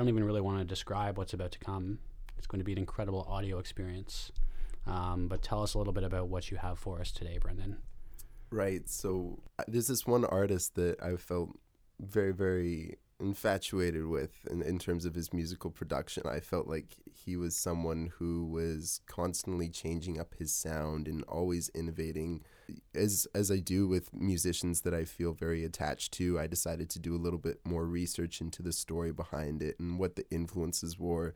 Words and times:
don't 0.00 0.08
even 0.08 0.24
really 0.24 0.40
want 0.40 0.58
to 0.58 0.64
describe 0.64 1.18
what's 1.18 1.34
about 1.34 1.52
to 1.52 1.58
come. 1.58 1.98
It's 2.38 2.46
going 2.46 2.58
to 2.60 2.64
be 2.64 2.72
an 2.72 2.78
incredible 2.78 3.26
audio 3.28 3.58
experience. 3.58 4.32
Um, 4.86 5.28
but 5.28 5.42
tell 5.42 5.62
us 5.62 5.74
a 5.74 5.78
little 5.78 5.92
bit 5.92 6.04
about 6.04 6.28
what 6.28 6.50
you 6.50 6.56
have 6.56 6.78
for 6.78 7.00
us 7.00 7.12
today, 7.12 7.36
Brendan. 7.38 7.76
Right. 8.50 8.88
So 8.88 9.38
uh, 9.58 9.64
there's 9.68 9.88
this 9.88 10.06
one 10.06 10.24
artist 10.24 10.74
that 10.76 11.02
I 11.02 11.16
felt 11.16 11.50
very, 12.00 12.32
very 12.32 12.96
infatuated 13.20 14.06
with 14.06 14.46
in, 14.50 14.62
in 14.62 14.78
terms 14.78 15.04
of 15.04 15.14
his 15.14 15.32
musical 15.32 15.70
production. 15.70 16.24
I 16.26 16.40
felt 16.40 16.66
like 16.66 16.96
he 17.12 17.36
was 17.36 17.56
someone 17.56 18.12
who 18.18 18.46
was 18.46 19.00
constantly 19.06 19.68
changing 19.68 20.18
up 20.18 20.34
his 20.38 20.52
sound 20.52 21.06
and 21.06 21.22
always 21.24 21.68
innovating. 21.74 22.42
As 22.94 23.26
as 23.34 23.50
I 23.50 23.58
do 23.58 23.88
with 23.88 24.14
musicians 24.14 24.82
that 24.82 24.94
I 24.94 25.04
feel 25.04 25.32
very 25.32 25.64
attached 25.64 26.12
to, 26.14 26.38
I 26.38 26.46
decided 26.46 26.88
to 26.90 26.98
do 26.98 27.14
a 27.14 27.22
little 27.22 27.38
bit 27.38 27.60
more 27.64 27.86
research 27.86 28.40
into 28.40 28.62
the 28.62 28.72
story 28.72 29.12
behind 29.12 29.62
it 29.62 29.78
and 29.78 29.98
what 29.98 30.16
the 30.16 30.24
influences 30.30 30.98
were 30.98 31.34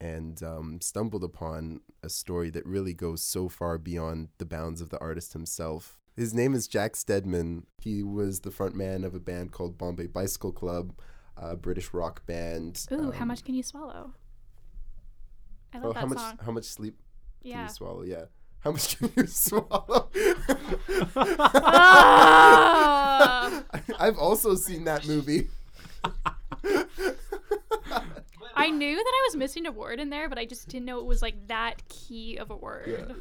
and 0.00 0.42
um, 0.42 0.80
stumbled 0.80 1.22
upon 1.22 1.80
a 2.02 2.08
story 2.08 2.50
that 2.50 2.64
really 2.64 2.94
goes 2.94 3.22
so 3.22 3.48
far 3.48 3.76
beyond 3.76 4.28
the 4.38 4.46
bounds 4.46 4.80
of 4.80 4.88
the 4.88 4.98
artist 4.98 5.34
himself. 5.34 5.98
His 6.16 6.34
name 6.34 6.54
is 6.54 6.66
Jack 6.66 6.96
Steadman. 6.96 7.66
He 7.78 8.02
was 8.02 8.40
the 8.40 8.50
front 8.50 8.74
man 8.74 9.04
of 9.04 9.14
a 9.14 9.20
band 9.20 9.52
called 9.52 9.78
Bombay 9.78 10.08
Bicycle 10.08 10.52
Club, 10.52 10.92
a 11.40 11.56
British 11.56 11.92
rock 11.94 12.24
band. 12.26 12.86
Ooh, 12.92 12.96
Um, 13.06 13.12
how 13.12 13.24
much 13.24 13.42
can 13.44 13.54
you 13.54 13.62
swallow? 13.62 14.12
I 15.72 15.78
love 15.78 15.86
Oh, 15.86 15.92
that 15.94 16.00
how 16.00 16.06
much? 16.06 16.18
song. 16.18 16.38
How 16.44 16.52
much 16.52 16.64
sleep 16.64 16.96
can 17.42 17.50
Yeah. 17.50 17.62
you 17.64 17.68
swallow? 17.70 18.02
Yeah. 18.02 18.24
How 18.60 18.72
much 18.72 18.98
can 18.98 19.10
you 19.16 19.26
swallow? 19.26 20.10
Ah! 21.92 23.64
I've 23.98 24.18
also 24.18 24.54
seen 24.54 24.84
that 24.84 25.06
movie. 25.06 25.48
I 28.54 28.68
knew 28.70 28.94
that 28.94 29.04
I 29.14 29.22
was 29.28 29.36
missing 29.36 29.66
a 29.66 29.72
word 29.72 30.00
in 30.00 30.10
there, 30.10 30.28
but 30.28 30.36
I 30.38 30.44
just 30.44 30.68
didn't 30.68 30.84
know 30.86 30.98
it 30.98 31.06
was 31.06 31.22
like 31.22 31.46
that 31.48 31.88
key 31.88 32.36
of 32.36 32.50
a 32.50 32.56
word. 32.56 32.84
Yeah. 33.08 33.14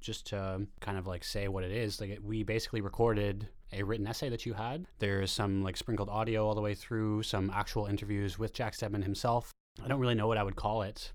just 0.00 0.26
to 0.28 0.66
kind 0.80 0.96
of 0.98 1.06
like 1.06 1.24
say 1.24 1.48
what 1.48 1.64
it 1.64 1.72
is 1.72 2.00
like 2.00 2.18
we 2.22 2.42
basically 2.44 2.80
recorded 2.80 3.48
a 3.72 3.82
written 3.82 4.06
essay 4.06 4.28
that 4.28 4.46
you 4.46 4.54
had. 4.54 4.86
There's 4.98 5.30
some 5.30 5.62
like 5.62 5.76
sprinkled 5.76 6.08
audio 6.08 6.46
all 6.46 6.54
the 6.54 6.60
way 6.60 6.74
through 6.74 7.22
some 7.22 7.50
actual 7.50 7.86
interviews 7.86 8.38
with 8.38 8.52
jack 8.52 8.74
steadman 8.74 9.02
himself. 9.02 9.50
I 9.82 9.88
don't 9.88 10.00
really 10.00 10.14
know 10.14 10.26
what 10.26 10.38
i 10.38 10.42
would 10.42 10.56
call 10.56 10.82
it 10.82 11.12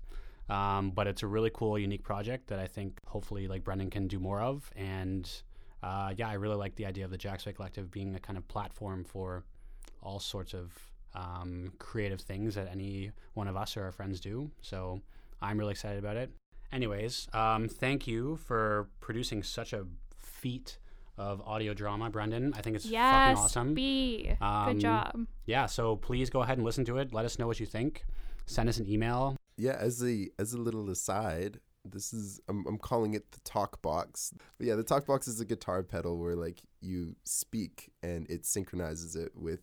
um, 0.48 0.90
but 0.90 1.06
it's 1.06 1.22
a 1.22 1.26
really 1.26 1.50
cool 1.52 1.78
unique 1.78 2.02
project 2.02 2.48
that 2.48 2.58
i 2.58 2.66
think 2.66 2.98
hopefully 3.06 3.48
like 3.48 3.64
brendan 3.64 3.90
can 3.90 4.06
do 4.06 4.18
more 4.18 4.40
of. 4.40 4.70
And 4.76 5.28
uh, 5.82 6.12
yeah 6.16 6.28
i 6.28 6.34
really 6.34 6.56
like 6.56 6.76
the 6.76 6.86
idea 6.86 7.04
of 7.04 7.10
the 7.10 7.18
jacksway 7.18 7.54
collective 7.54 7.90
being 7.90 8.14
a 8.14 8.20
kind 8.20 8.36
of 8.36 8.46
platform 8.48 9.04
for 9.04 9.44
all 10.02 10.20
sorts 10.20 10.54
of 10.54 10.72
um, 11.14 11.72
creative 11.78 12.20
things 12.20 12.54
that 12.54 12.68
any 12.70 13.10
one 13.34 13.46
of 13.46 13.56
us 13.56 13.76
or 13.76 13.84
our 13.84 13.92
friends 13.92 14.20
do. 14.20 14.50
So 14.60 15.00
i'm 15.40 15.58
really 15.58 15.72
excited 15.72 15.98
about 15.98 16.16
it. 16.16 16.30
Anyways, 16.72 17.28
um, 17.34 17.68
thank 17.68 18.06
you 18.06 18.36
for 18.36 18.88
producing 19.00 19.42
such 19.42 19.74
a 19.74 19.84
feat 20.18 20.78
of 21.18 21.40
audio 21.42 21.74
drama, 21.74 22.10
Brendan. 22.10 22.54
I 22.56 22.62
think 22.62 22.76
it's 22.76 22.86
Yes, 22.86 23.36
fucking 23.36 23.44
awesome. 23.44 23.74
B. 23.74 24.32
Um, 24.40 24.72
Good 24.72 24.80
job. 24.80 25.26
yeah, 25.46 25.66
so 25.66 25.96
please 25.96 26.30
go 26.30 26.42
ahead 26.42 26.58
and 26.58 26.64
listen 26.64 26.84
to 26.86 26.98
it. 26.98 27.12
Let 27.12 27.24
us 27.24 27.38
know 27.38 27.46
what 27.46 27.60
you 27.60 27.66
think. 27.66 28.04
Send 28.46 28.68
us 28.68 28.78
an 28.78 28.88
email. 28.88 29.36
Yeah, 29.56 29.76
as 29.78 30.02
a 30.02 30.28
as 30.38 30.52
a 30.52 30.58
little 30.58 30.88
aside, 30.90 31.60
this 31.84 32.12
is 32.12 32.40
I'm 32.48 32.64
I'm 32.66 32.78
calling 32.78 33.14
it 33.14 33.30
the 33.32 33.40
talk 33.40 33.82
box. 33.82 34.32
But 34.58 34.66
yeah, 34.66 34.74
the 34.74 34.82
talk 34.82 35.06
box 35.06 35.28
is 35.28 35.40
a 35.40 35.44
guitar 35.44 35.82
pedal 35.82 36.18
where 36.18 36.34
like 36.34 36.60
you 36.80 37.14
speak 37.24 37.92
and 38.02 38.28
it 38.30 38.44
synchronizes 38.46 39.14
it 39.14 39.32
with 39.34 39.60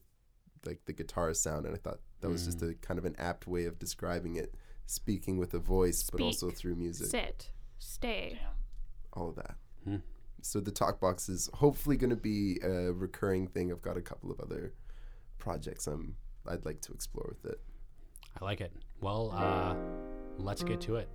like 0.66 0.82
the 0.86 0.94
guitar 0.94 1.34
sound 1.34 1.66
and 1.66 1.74
I 1.74 1.78
thought 1.78 2.00
that 2.22 2.30
was 2.30 2.46
just 2.46 2.62
a 2.62 2.76
kind 2.76 2.98
of 2.98 3.06
an 3.06 3.16
apt 3.18 3.48
way 3.48 3.66
of 3.66 3.80
describing 3.80 4.36
it. 4.36 4.56
Speaking 4.86 5.38
with 5.38 5.54
a 5.54 5.60
voice 5.60 6.08
but 6.12 6.22
also 6.22 6.50
through 6.50 6.76
music. 6.76 7.08
Sit. 7.08 7.50
Stay. 7.80 8.40
All 9.14 9.30
of 9.30 9.36
that. 9.36 9.56
Hmm. 9.84 9.98
So 10.42 10.60
the 10.60 10.72
talk 10.72 11.00
box 11.00 11.30
is 11.30 11.50
hopefully 11.54 11.98
going 11.98 12.10
to 12.10 12.16
be 12.16 12.60
a 12.64 12.92
recurring 12.92 13.48
thing. 13.48 13.72
I've 13.72 13.82
got 13.82 13.98
a 13.98 14.02
couple 14.02 14.32
of 14.32 14.40
other 14.40 14.74
projects 15.38 15.88
I'm 15.88 16.16
I'd 16.48 16.66
like 16.66 16.82
to 16.82 16.94
explore 16.94 17.28
with 17.30 17.52
it. 17.52 17.60
I 18.40 18.46
like 18.46 18.62
it. 18.62 18.72
Well, 19.02 19.32
uh, 19.36 19.76
let's 20.38 20.64
get 20.64 20.82
to 20.82 20.96
it. 20.96 21.10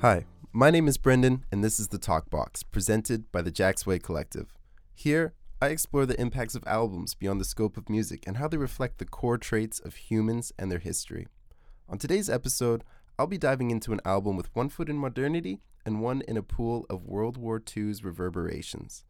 Hi, 0.00 0.26
my 0.52 0.70
name 0.70 0.88
is 0.88 0.98
Brendan, 0.98 1.44
and 1.52 1.62
this 1.62 1.78
is 1.78 1.88
the 1.88 1.98
Talk 1.98 2.30
Box, 2.30 2.62
presented 2.62 3.30
by 3.30 3.42
the 3.42 3.52
Jacksway 3.52 4.02
Collective. 4.02 4.54
Here, 4.94 5.34
I 5.60 5.68
explore 5.68 6.06
the 6.06 6.20
impacts 6.20 6.54
of 6.56 6.66
albums 6.66 7.14
beyond 7.14 7.40
the 7.40 7.44
scope 7.44 7.76
of 7.76 7.88
music 7.88 8.24
and 8.26 8.36
how 8.38 8.48
they 8.48 8.56
reflect 8.56 8.98
the 8.98 9.04
core 9.04 9.38
traits 9.38 9.78
of 9.78 9.94
humans 9.94 10.52
and 10.58 10.70
their 10.70 10.80
history. 10.80 11.28
On 11.88 11.98
today's 11.98 12.28
episode, 12.28 12.82
I'll 13.18 13.26
be 13.26 13.38
diving 13.38 13.70
into 13.70 13.92
an 13.92 14.00
album 14.04 14.36
with 14.36 14.54
one 14.54 14.70
foot 14.70 14.88
in 14.88 14.96
modernity 14.96 15.60
and 15.84 16.00
one 16.00 16.22
in 16.22 16.36
a 16.36 16.42
pool 16.42 16.86
of 16.88 17.04
World 17.04 17.36
War 17.36 17.62
II's 17.76 18.02
reverberations. 18.02 19.04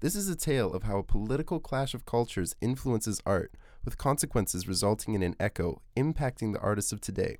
This 0.00 0.16
is 0.16 0.28
a 0.28 0.36
tale 0.36 0.72
of 0.72 0.82
how 0.82 0.98
a 0.98 1.04
political 1.04 1.60
clash 1.60 1.94
of 1.94 2.04
cultures 2.04 2.56
influences 2.60 3.22
art, 3.24 3.54
with 3.84 3.96
consequences 3.96 4.66
resulting 4.66 5.14
in 5.14 5.22
an 5.22 5.36
echo 5.38 5.80
impacting 5.96 6.52
the 6.52 6.60
artists 6.60 6.92
of 6.92 7.00
today. 7.00 7.38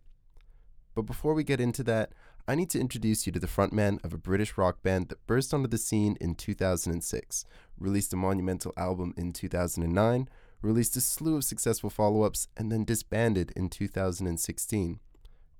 But 0.94 1.02
before 1.02 1.34
we 1.34 1.42
get 1.42 1.60
into 1.60 1.82
that, 1.84 2.12
I 2.46 2.54
need 2.54 2.70
to 2.70 2.80
introduce 2.80 3.26
you 3.26 3.32
to 3.32 3.40
the 3.40 3.48
frontman 3.48 4.02
of 4.04 4.12
a 4.12 4.18
British 4.18 4.56
rock 4.56 4.82
band 4.82 5.08
that 5.08 5.26
burst 5.26 5.52
onto 5.52 5.66
the 5.66 5.78
scene 5.78 6.16
in 6.20 6.36
2006, 6.36 7.44
released 7.78 8.12
a 8.12 8.16
monumental 8.16 8.72
album 8.76 9.14
in 9.16 9.32
2009, 9.32 10.28
released 10.62 10.96
a 10.96 11.00
slew 11.00 11.36
of 11.36 11.44
successful 11.44 11.90
follow 11.90 12.22
ups, 12.22 12.46
and 12.56 12.70
then 12.70 12.84
disbanded 12.84 13.52
in 13.56 13.68
2016. 13.68 15.00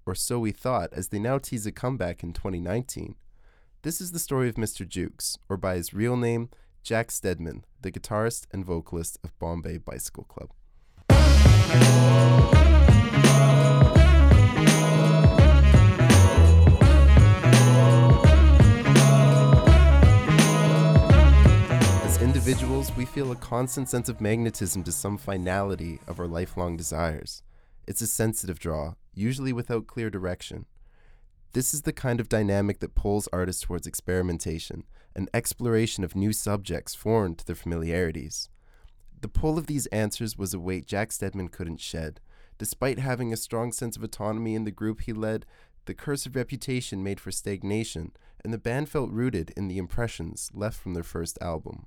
Or 0.06 0.15
so 0.15 0.38
we 0.38 0.53
thought, 0.53 0.92
as 0.92 1.09
they 1.09 1.19
now 1.19 1.38
tease 1.38 1.65
a 1.66 1.72
comeback 1.72 2.22
in 2.22 2.34
2019. 2.34 3.15
This 3.81 4.03
is 4.03 4.12
the 4.12 4.19
story 4.19 4.50
of 4.50 4.56
Mr. 4.56 4.87
Jukes, 4.87 5.38
or 5.48 5.56
by 5.56 5.76
his 5.76 5.94
real 5.94 6.16
name, 6.16 6.50
Jack 6.82 7.10
Steadman, 7.10 7.65
the 7.81 7.91
guitarist 7.91 8.44
and 8.53 8.66
vocalist 8.66 9.19
of 9.25 9.38
Bombay 9.38 9.78
Bicycle 9.78 10.25
Club. 10.25 10.50
As 22.04 22.20
individuals, 22.20 22.94
we 22.94 23.06
feel 23.06 23.32
a 23.32 23.37
constant 23.37 23.88
sense 23.88 24.10
of 24.10 24.20
magnetism 24.20 24.84
to 24.84 24.93
some 24.93 25.16
finality 25.16 25.98
of 26.06 26.20
our 26.20 26.26
lifelong 26.26 26.76
desires. 26.76 27.43
It's 27.87 28.03
a 28.03 28.06
sensitive 28.06 28.59
draw, 28.59 28.97
usually 29.14 29.52
without 29.52 29.86
clear 29.86 30.10
direction. 30.10 30.66
This 31.52 31.72
is 31.72 31.82
the 31.82 31.92
kind 31.92 32.19
of 32.19 32.28
dynamic 32.28 32.80
that 32.80 32.94
pulls 32.94 33.28
artists 33.32 33.62
towards 33.62 33.86
experimentation, 33.86 34.84
an 35.14 35.28
exploration 35.32 36.02
of 36.02 36.16
new 36.16 36.32
subjects 36.32 36.94
foreign 36.94 37.36
to 37.36 37.47
their 37.47 37.54
familiarities. 37.54 38.48
The 39.20 39.28
pull 39.28 39.56
of 39.56 39.66
these 39.66 39.86
answers 39.86 40.36
was 40.36 40.52
a 40.52 40.58
weight 40.58 40.86
Jack 40.86 41.12
Steadman 41.12 41.48
couldn't 41.48 41.80
shed. 41.80 42.20
Despite 42.58 42.98
having 42.98 43.32
a 43.32 43.36
strong 43.36 43.72
sense 43.72 43.97
of 43.97 44.02
autonomy 44.02 44.54
in 44.54 44.64
the 44.64 44.70
group 44.70 45.02
he 45.02 45.12
led, 45.12 45.46
the 45.86 45.94
cursive 45.94 46.34
reputation 46.34 47.02
made 47.02 47.20
for 47.20 47.31
stagnation, 47.31 48.12
and 48.42 48.52
the 48.52 48.58
band 48.58 48.88
felt 48.88 49.10
rooted 49.10 49.52
in 49.56 49.69
the 49.69 49.78
impressions 49.78 50.50
left 50.54 50.78
from 50.78 50.94
their 50.94 51.02
first 51.02 51.38
album. 51.41 51.86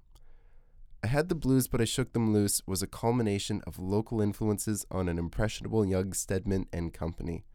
I 1.04 1.08
Had 1.08 1.30
the 1.30 1.36
Blues 1.36 1.68
But 1.68 1.80
I 1.80 1.86
Shook 1.86 2.14
Them 2.14 2.34
Loose 2.34 2.64
was 2.66 2.82
a 2.82 2.88
culmination 2.88 3.62
of 3.68 3.78
local 3.78 4.20
influences 4.20 4.84
on 4.90 5.08
an 5.08 5.20
impressionable 5.20 5.86
young 5.86 6.12
Steadman 6.12 6.66
and 6.74 6.92
company. 6.92 7.46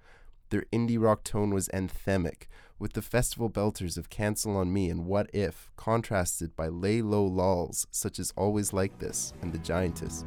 Their 0.51 0.65
indie 0.73 1.03
rock 1.03 1.25
tone 1.25 1.53
was 1.53 1.69
anthemic, 1.71 2.45
with 2.79 2.93
the 2.93 3.03
festival 3.03 3.51
belters 3.51 3.99
of 3.99 4.11
Cancel 4.11 4.57
on 4.57 4.73
Me 4.73 4.89
and 4.89 5.07
What 5.07 5.29
If 5.35 5.71
contrasted 5.77 6.55
by 6.55 6.69
lay 6.69 7.03
low 7.03 7.25
lulls 7.25 7.85
such 7.91 8.21
as 8.21 8.33
Always 8.37 8.73
Like 8.73 9.01
This 9.01 9.33
and 9.43 9.53
The 9.53 9.59
Giantess. 9.59 10.25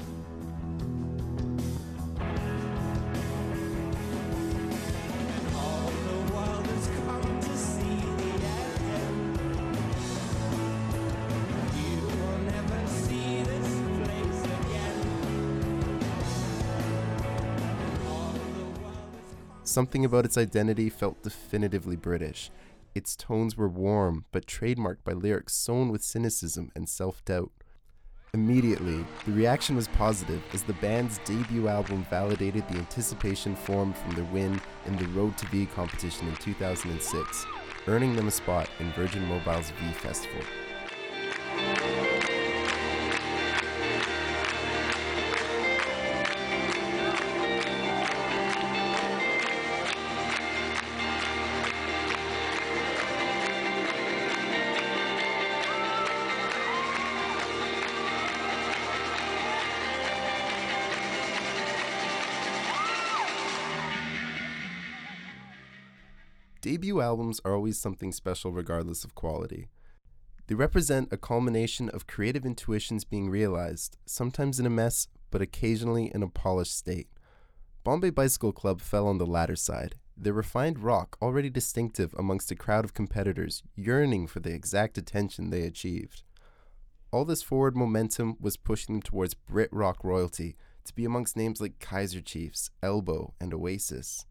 Something 19.76 20.06
about 20.06 20.24
its 20.24 20.38
identity 20.38 20.88
felt 20.88 21.22
definitively 21.22 21.98
British. 21.98 22.50
Its 22.96 23.14
tones 23.14 23.58
were 23.58 23.68
warm, 23.68 24.24
but 24.32 24.46
trademarked 24.46 25.04
by 25.04 25.12
lyrics 25.12 25.54
sown 25.54 25.90
with 25.90 26.02
cynicism 26.02 26.72
and 26.78 26.88
self 26.88 27.26
doubt. 27.26 27.52
Immediately, 28.34 29.06
the 29.26 29.34
reaction 29.34 29.76
was 29.76 29.90
positive 29.90 30.42
as 30.54 30.64
the 30.64 30.76
band's 30.76 31.20
debut 31.26 31.68
album 31.68 32.06
validated 32.10 32.66
the 32.70 32.78
anticipation 32.78 33.54
formed 33.54 33.98
from 33.98 34.12
their 34.12 34.32
win 34.32 34.62
in 34.86 34.96
the 34.96 35.10
Road 35.10 35.38
to 35.40 35.46
V 35.48 35.66
competition 35.66 36.26
in 36.30 36.38
2006, 36.38 37.46
earning 37.88 38.16
them 38.16 38.30
a 38.30 38.32
spot 38.32 38.70
in 38.80 38.94
Virgin 38.94 39.26
Mobile's 39.26 39.72
V 39.72 39.92
Festival. 39.92 40.40
Albums 67.06 67.40
are 67.46 67.54
always 67.54 67.78
something 67.78 68.12
special 68.12 68.52
regardless 68.52 69.04
of 69.04 69.14
quality. 69.14 69.70
They 70.48 70.56
represent 70.56 71.14
a 71.14 71.18
culmination 71.18 71.90
of 71.90 72.08
creative 72.08 72.46
intuitions 72.46 73.04
being 73.04 73.30
realized, 73.30 73.98
sometimes 74.06 74.60
in 74.60 74.66
a 74.66 74.70
mess, 74.72 75.08
but 75.32 75.42
occasionally 75.42 76.12
in 76.14 76.24
a 76.24 76.28
polished 76.28 76.76
state. 76.76 77.08
Bombay 77.84 78.10
Bicycle 78.10 78.52
Club 78.52 78.82
fell 78.82 79.08
on 79.08 79.20
the 79.20 79.26
latter 79.26 79.56
side, 79.56 79.96
their 80.18 80.34
refined 80.34 80.80
rock 80.80 81.18
already 81.22 81.50
distinctive 81.50 82.16
amongst 82.18 82.52
a 82.52 82.56
crowd 82.56 82.86
of 82.86 82.94
competitors 82.94 83.62
yearning 83.76 84.28
for 84.28 84.40
the 84.40 84.54
exact 84.54 84.98
attention 84.98 85.50
they 85.50 85.64
achieved. 85.64 86.24
All 87.12 87.26
this 87.26 87.44
forward 87.44 87.76
momentum 87.76 88.38
was 88.40 88.58
pushing 88.58 88.96
them 88.96 89.02
towards 89.02 89.34
Brit 89.34 89.70
rock 89.72 90.04
royalty 90.04 90.56
to 90.86 90.94
be 90.94 91.06
amongst 91.06 91.38
names 91.38 91.62
like 91.62 91.80
Kaiser 91.80 92.22
Chiefs, 92.22 92.70
Elbow, 92.82 93.34
and 93.40 93.54
Oasis. 93.54 94.26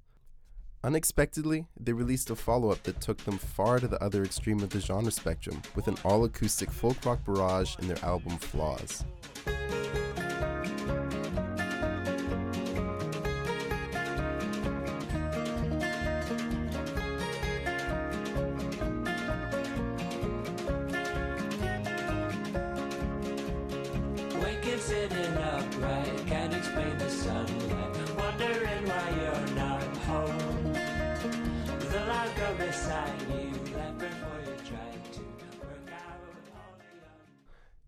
Unexpectedly, 0.85 1.65
they 1.81 1.95
released 1.95 2.29
a 2.29 2.37
follow 2.37 2.71
up 2.71 2.83
that 2.83 3.01
took 3.01 3.17
them 3.25 3.39
far 3.39 3.81
to 3.81 3.89
the 3.89 4.01
other 4.05 4.23
extreme 4.23 4.61
of 4.61 4.69
the 4.69 4.79
genre 4.79 5.11
spectrum 5.11 5.63
with 5.75 5.89
an 5.89 5.97
all 6.05 6.25
acoustic 6.25 6.71
folk 6.71 7.07
rock 7.07 7.25
barrage 7.25 7.75
in 7.79 7.89
their 7.89 8.05
album 8.05 8.37
Flaws. 8.37 9.03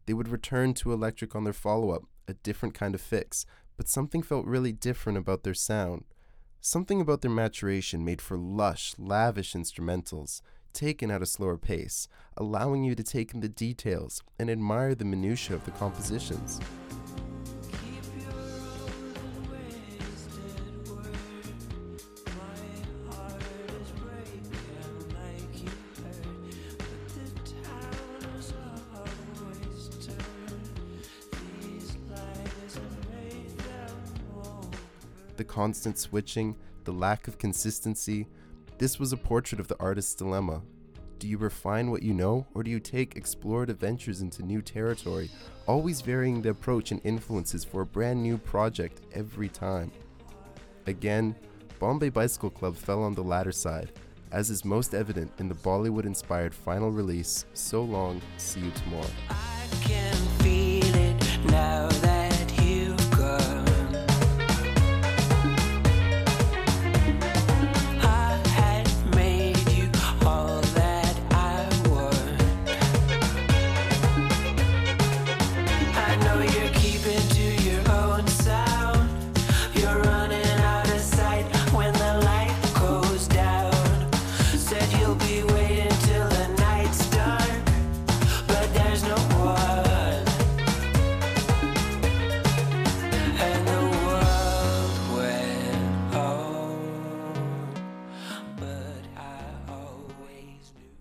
They 0.06 0.14
would 0.14 0.28
return 0.28 0.72
to 0.74 0.92
electric 0.92 1.34
on 1.34 1.44
their 1.44 1.52
follow 1.52 1.90
up, 1.90 2.02
a 2.28 2.34
different 2.34 2.74
kind 2.74 2.94
of 2.94 3.00
fix, 3.00 3.44
but 3.76 3.88
something 3.88 4.22
felt 4.22 4.46
really 4.46 4.72
different 4.72 5.18
about 5.18 5.42
their 5.42 5.54
sound. 5.54 6.04
Something 6.60 7.00
about 7.00 7.22
their 7.22 7.30
maturation 7.30 8.04
made 8.04 8.22
for 8.22 8.36
lush, 8.36 8.94
lavish 8.98 9.54
instrumentals, 9.54 10.42
taken 10.72 11.10
at 11.10 11.22
a 11.22 11.26
slower 11.26 11.58
pace, 11.58 12.06
allowing 12.36 12.84
you 12.84 12.94
to 12.94 13.02
take 13.02 13.34
in 13.34 13.40
the 13.40 13.48
details 13.48 14.22
and 14.38 14.48
admire 14.48 14.94
the 14.94 15.04
minutiae 15.04 15.56
of 15.56 15.64
the 15.64 15.70
compositions. 15.72 16.60
Constant 35.56 35.98
switching, 35.98 36.54
the 36.84 36.92
lack 36.92 37.26
of 37.26 37.38
consistency, 37.38 38.26
this 38.76 38.98
was 38.98 39.14
a 39.14 39.16
portrait 39.16 39.58
of 39.58 39.68
the 39.68 39.80
artist's 39.80 40.14
dilemma. 40.14 40.60
Do 41.18 41.26
you 41.26 41.38
refine 41.38 41.90
what 41.90 42.02
you 42.02 42.12
know, 42.12 42.46
or 42.52 42.62
do 42.62 42.70
you 42.70 42.78
take 42.78 43.16
explored 43.16 43.70
adventures 43.70 44.20
into 44.20 44.42
new 44.42 44.60
territory, 44.60 45.30
always 45.66 46.02
varying 46.02 46.42
the 46.42 46.50
approach 46.50 46.90
and 46.90 47.00
influences 47.04 47.64
for 47.64 47.80
a 47.80 47.86
brand 47.86 48.22
new 48.22 48.36
project 48.36 49.00
every 49.14 49.48
time? 49.48 49.90
Again, 50.86 51.34
Bombay 51.78 52.10
Bicycle 52.10 52.50
Club 52.50 52.76
fell 52.76 53.02
on 53.02 53.14
the 53.14 53.24
latter 53.24 53.50
side, 53.50 53.92
as 54.32 54.50
is 54.50 54.62
most 54.62 54.92
evident 54.92 55.32
in 55.38 55.48
the 55.48 55.54
Bollywood 55.54 56.04
inspired 56.04 56.54
final 56.54 56.90
release, 56.90 57.46
So 57.54 57.82
Long, 57.82 58.20
See 58.36 58.60
You 58.60 58.72
Tomorrow. 58.72 59.08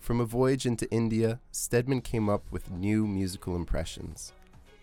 From 0.06 0.22
a 0.22 0.26
voyage 0.26 0.68
into 0.68 0.90
India, 0.92 1.42
Steadman 1.52 2.00
came 2.00 2.30
up 2.30 2.44
with 2.52 2.70
new 2.70 3.08
musical 3.08 3.56
impressions. 3.56 4.34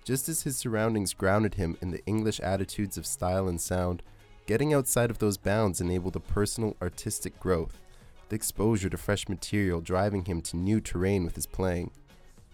Just 0.04 0.28
as 0.28 0.42
his 0.42 0.56
surroundings 0.56 1.14
grounded 1.14 1.54
him 1.54 1.76
in 1.80 1.90
the 1.90 2.04
English 2.06 2.40
attitudes 2.40 2.98
of 2.98 3.06
style 3.06 3.46
and 3.48 3.60
sound, 3.60 4.02
getting 4.46 4.74
outside 4.74 5.10
of 5.10 5.18
those 5.18 5.36
bounds 5.36 5.80
enabled 5.80 6.16
a 6.16 6.20
personal 6.20 6.76
artistic 6.82 7.38
growth, 7.38 7.80
the 8.28 8.34
exposure 8.34 8.88
to 8.88 8.96
fresh 8.96 9.28
material 9.28 9.80
driving 9.80 10.24
him 10.24 10.40
to 10.40 10.56
new 10.56 10.80
terrain 10.80 11.24
with 11.24 11.36
his 11.36 11.46
playing. 11.46 11.90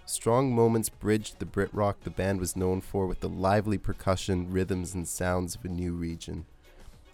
Strong 0.05 0.55
moments 0.55 0.89
bridged 0.89 1.39
the 1.39 1.47
Brit 1.47 1.73
rock 1.73 2.01
the 2.01 2.11
band 2.11 2.41
was 2.41 2.57
known 2.57 2.81
for 2.81 3.07
with 3.07 3.21
the 3.21 3.29
lively 3.29 3.79
percussion, 3.79 4.51
rhythms, 4.51 4.95
and 4.95 5.07
sounds 5.07 5.55
of 5.55 5.65
a 5.65 5.69
new 5.69 5.95
region. 5.95 6.47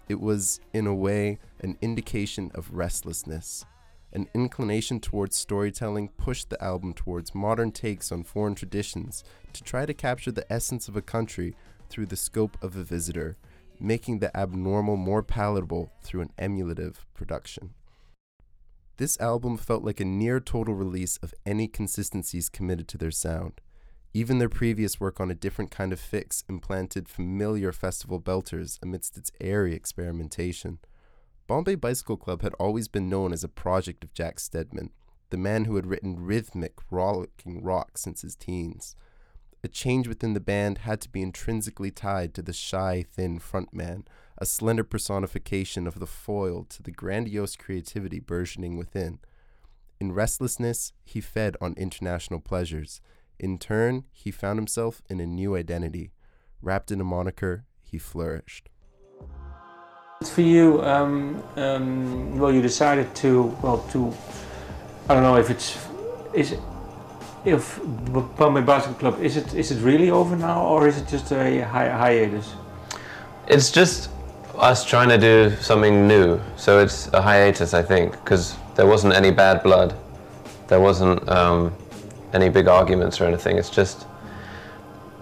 It 0.07 0.19
was, 0.19 0.59
in 0.73 0.87
a 0.87 0.93
way, 0.93 1.39
an 1.61 1.77
indication 1.81 2.51
of 2.53 2.73
restlessness. 2.73 3.65
An 4.15 4.29
inclination 4.33 5.01
towards 5.01 5.35
storytelling 5.35 6.07
pushed 6.07 6.49
the 6.49 6.63
album 6.63 6.93
towards 6.93 7.35
modern 7.35 7.73
takes 7.73 8.13
on 8.13 8.23
foreign 8.23 8.55
traditions 8.55 9.25
to 9.51 9.61
try 9.61 9.85
to 9.85 9.93
capture 9.93 10.31
the 10.31 10.49
essence 10.49 10.87
of 10.87 10.95
a 10.95 11.01
country 11.01 11.53
through 11.89 12.05
the 12.05 12.15
scope 12.15 12.57
of 12.61 12.77
a 12.77 12.83
visitor, 12.85 13.35
making 13.77 14.19
the 14.19 14.35
abnormal 14.35 14.95
more 14.95 15.21
palatable 15.21 15.91
through 16.01 16.21
an 16.21 16.31
emulative 16.37 17.05
production. 17.13 17.73
This 18.95 19.19
album 19.19 19.57
felt 19.57 19.83
like 19.83 19.99
a 19.99 20.05
near 20.05 20.39
total 20.39 20.75
release 20.75 21.17
of 21.17 21.33
any 21.45 21.67
consistencies 21.67 22.47
committed 22.47 22.87
to 22.87 22.97
their 22.97 23.11
sound. 23.11 23.59
Even 24.13 24.39
their 24.39 24.47
previous 24.47 24.97
work 24.97 25.19
on 25.19 25.29
a 25.29 25.35
different 25.35 25.71
kind 25.71 25.91
of 25.91 25.99
fix 25.99 26.45
implanted 26.47 27.09
familiar 27.09 27.73
festival 27.73 28.21
belters 28.21 28.79
amidst 28.81 29.17
its 29.17 29.33
airy 29.41 29.75
experimentation. 29.75 30.79
Bombay 31.47 31.75
Bicycle 31.75 32.17
Club 32.17 32.41
had 32.41 32.55
always 32.55 32.87
been 32.87 33.07
known 33.07 33.31
as 33.31 33.43
a 33.43 33.47
project 33.47 34.03
of 34.03 34.13
Jack 34.13 34.39
Steadman, 34.39 34.89
the 35.29 35.37
man 35.37 35.65
who 35.65 35.75
had 35.75 35.85
written 35.85 36.19
rhythmic, 36.19 36.73
rollicking 36.89 37.61
rock 37.61 37.99
since 37.99 38.23
his 38.23 38.35
teens. 38.35 38.95
A 39.63 39.67
change 39.67 40.07
within 40.07 40.33
the 40.33 40.39
band 40.39 40.79
had 40.79 41.01
to 41.01 41.09
be 41.09 41.21
intrinsically 41.21 41.91
tied 41.91 42.33
to 42.33 42.41
the 42.41 42.53
shy, 42.53 43.05
thin 43.07 43.39
frontman, 43.39 44.05
a 44.39 44.45
slender 44.45 44.83
personification 44.83 45.85
of 45.85 45.99
the 45.99 46.07
foil 46.07 46.63
to 46.65 46.81
the 46.81 46.91
grandiose 46.91 47.55
creativity 47.55 48.19
burgeoning 48.19 48.75
within. 48.75 49.19
In 49.99 50.13
restlessness, 50.13 50.93
he 51.03 51.21
fed 51.21 51.57
on 51.61 51.73
international 51.77 52.39
pleasures. 52.39 53.01
In 53.39 53.59
turn, 53.59 54.05
he 54.11 54.31
found 54.31 54.57
himself 54.57 55.01
in 55.09 55.19
a 55.19 55.27
new 55.27 55.55
identity. 55.55 56.11
Wrapped 56.61 56.91
in 56.91 56.99
a 56.99 57.05
moniker, 57.05 57.65
he 57.83 57.99
flourished. 57.99 58.69
For 60.29 60.41
you, 60.41 60.81
um, 60.83 61.41
um, 61.55 62.37
well, 62.37 62.51
you 62.51 62.61
decided 62.61 63.13
to, 63.15 63.43
well, 63.61 63.77
to, 63.91 64.13
I 65.09 65.13
don't 65.13 65.23
know 65.23 65.37
if 65.37 65.49
it's, 65.49 65.77
is, 66.33 66.51
it- 66.53 66.59
if 67.45 67.79
Bombay 68.37 68.61
Bicycle 68.61 68.95
Club, 68.95 69.21
is 69.21 69.37
it, 69.37 69.53
is 69.53 69.71
it 69.71 69.81
really 69.83 70.09
over 70.09 70.35
now, 70.35 70.65
or 70.65 70.87
is 70.87 70.97
it 70.97 71.07
just 71.07 71.31
a 71.31 71.61
hi- 71.61 71.89
hiatus? 71.89 72.53
It's 73.47 73.71
just 73.71 74.09
us 74.57 74.83
trying 74.83 75.09
to 75.09 75.17
do 75.19 75.55
something 75.61 76.07
new. 76.07 76.39
So 76.55 76.79
it's 76.79 77.07
a 77.13 77.21
hiatus, 77.21 77.73
I 77.75 77.83
think, 77.83 78.11
because 78.13 78.55
there 78.75 78.87
wasn't 78.87 79.13
any 79.13 79.29
bad 79.31 79.61
blood. 79.61 79.93
There 80.67 80.79
wasn't 80.79 81.29
um, 81.29 81.71
any 82.33 82.49
big 82.49 82.67
arguments 82.67 83.21
or 83.21 83.25
anything. 83.25 83.57
It's 83.57 83.69
just, 83.69 84.07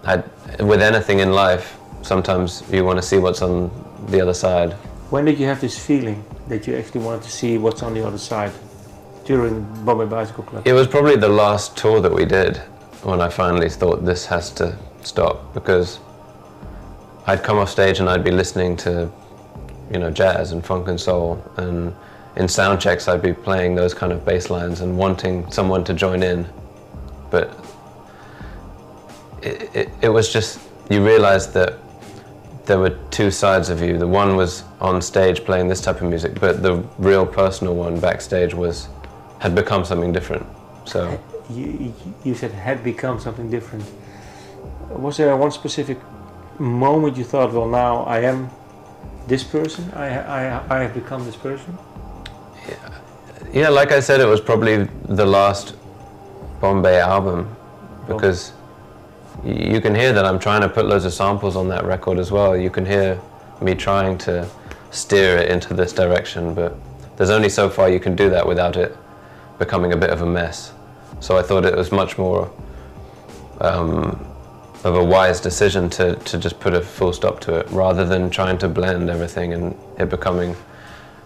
I, 0.05 0.23
with 0.59 0.81
anything 0.81 1.19
in 1.19 1.33
life, 1.33 1.77
sometimes 2.03 2.63
you 2.71 2.85
want 2.85 2.97
to 2.99 3.03
see 3.05 3.17
what's 3.17 3.41
on 3.41 3.69
the 4.07 4.21
other 4.21 4.33
side. 4.33 4.75
When 5.13 5.25
did 5.25 5.37
you 5.39 5.45
have 5.45 5.61
this 5.61 5.77
feeling 5.77 6.25
that 6.47 6.65
you 6.65 6.75
actually 6.75 7.01
wanted 7.01 7.21
to 7.21 7.29
see 7.29 7.59
what's 7.59 7.83
on 7.83 7.93
the 7.93 8.03
other 8.03 8.17
side? 8.17 8.51
During 9.25 9.61
Bombay 9.85 10.07
Bicycle 10.07 10.43
Club. 10.43 10.67
It 10.67 10.73
was 10.73 10.87
probably 10.87 11.17
the 11.17 11.29
last 11.29 11.77
tour 11.77 12.01
that 12.01 12.11
we 12.11 12.25
did 12.25 12.57
when 13.03 13.21
I 13.21 13.29
finally 13.29 13.69
thought 13.69 14.03
this 14.03 14.25
has 14.25 14.49
to 14.53 14.75
stop 15.03 15.53
because 15.53 15.99
I'd 17.27 17.43
come 17.43 17.59
off 17.59 17.69
stage 17.69 17.99
and 17.99 18.09
I'd 18.09 18.23
be 18.23 18.31
listening 18.31 18.75
to, 18.77 19.07
you 19.91 19.99
know, 19.99 20.09
jazz 20.09 20.51
and 20.51 20.65
funk 20.65 20.87
and 20.87 20.99
soul, 20.99 21.39
and 21.57 21.93
in 22.35 22.47
sound 22.47 22.81
checks 22.81 23.07
I'd 23.07 23.21
be 23.21 23.33
playing 23.33 23.75
those 23.75 23.93
kind 23.93 24.11
of 24.11 24.25
bass 24.25 24.49
lines 24.49 24.81
and 24.81 24.97
wanting 24.97 25.47
someone 25.51 25.83
to 25.83 25.93
join 25.93 26.23
in, 26.23 26.43
but 27.29 27.55
it, 29.43 29.69
it, 29.75 29.89
it 30.01 30.09
was 30.09 30.33
just 30.33 30.59
you 30.89 31.05
realized 31.05 31.53
that 31.53 31.82
there 32.65 32.79
were 32.79 32.91
two 33.11 33.29
sides 33.29 33.69
of 33.69 33.81
you. 33.81 33.97
The 33.97 34.07
one 34.07 34.35
was 34.35 34.63
on 34.79 35.01
stage 35.01 35.43
playing 35.43 35.67
this 35.67 35.81
type 35.81 36.01
of 36.01 36.09
music, 36.09 36.39
but 36.39 36.63
the 36.63 36.75
real 36.97 37.25
personal 37.25 37.75
one 37.75 37.99
backstage 37.99 38.53
was 38.53 38.87
had 39.39 39.55
become 39.55 39.83
something 39.83 40.13
different. 40.13 40.45
So 40.85 41.07
uh, 41.07 41.17
You, 41.53 41.93
you 42.23 42.35
said 42.35 42.51
had 42.51 42.83
become 42.83 43.19
something 43.19 43.49
different. 43.49 43.85
Was 44.89 45.17
there 45.17 45.35
one 45.35 45.51
specific 45.51 45.97
moment 46.59 47.17
you 47.17 47.23
thought, 47.23 47.51
well, 47.51 47.67
now 47.67 48.03
I 48.03 48.19
am 48.19 48.49
this 49.27 49.43
person? 49.43 49.91
I, 49.93 50.07
I, 50.19 50.77
I 50.77 50.83
have 50.83 50.93
become 50.93 51.25
this 51.25 51.35
person? 51.35 51.77
yeah, 53.53 53.69
like 53.69 53.91
I 53.91 53.99
said, 53.99 54.19
it 54.21 54.25
was 54.25 54.41
probably 54.41 54.87
the 55.09 55.25
last 55.25 55.75
Bombay 56.61 56.99
album 56.99 57.55
because 58.07 58.53
you 59.43 59.81
can 59.81 59.93
hear 59.93 60.13
that 60.13 60.25
I'm 60.25 60.39
trying 60.39 60.61
to 60.61 60.69
put 60.69 60.85
loads 60.85 61.05
of 61.05 61.13
samples 61.13 61.55
on 61.55 61.67
that 61.69 61.85
record 61.85 62.17
as 62.17 62.31
well. 62.31 62.55
You 62.55 62.69
can 62.69 62.85
hear 62.85 63.19
me 63.61 63.75
trying 63.75 64.17
to 64.19 64.47
steer 64.91 65.37
it 65.37 65.49
into 65.49 65.73
this 65.73 65.91
direction, 65.91 66.53
but 66.53 66.75
there's 67.17 67.29
only 67.29 67.49
so 67.49 67.69
far 67.69 67.89
you 67.89 67.99
can 67.99 68.15
do 68.15 68.29
that 68.29 68.47
without 68.47 68.77
it 68.77 68.95
becoming 69.59 69.93
a 69.93 69.97
bit 69.97 70.09
of 70.09 70.21
a 70.21 70.25
mess. 70.25 70.73
So 71.19 71.37
I 71.37 71.41
thought 71.41 71.65
it 71.65 71.75
was 71.75 71.91
much 71.91 72.17
more 72.17 72.51
um, 73.61 74.25
of 74.83 74.95
a 74.95 75.03
wise 75.03 75.39
decision 75.39 75.89
to, 75.91 76.15
to 76.15 76.37
just 76.37 76.59
put 76.59 76.73
a 76.73 76.81
full 76.81 77.13
stop 77.13 77.39
to 77.41 77.55
it 77.59 77.69
rather 77.69 78.05
than 78.05 78.29
trying 78.29 78.57
to 78.59 78.67
blend 78.67 79.09
everything 79.09 79.53
and 79.53 79.77
it 79.97 80.09
becoming. 80.09 80.55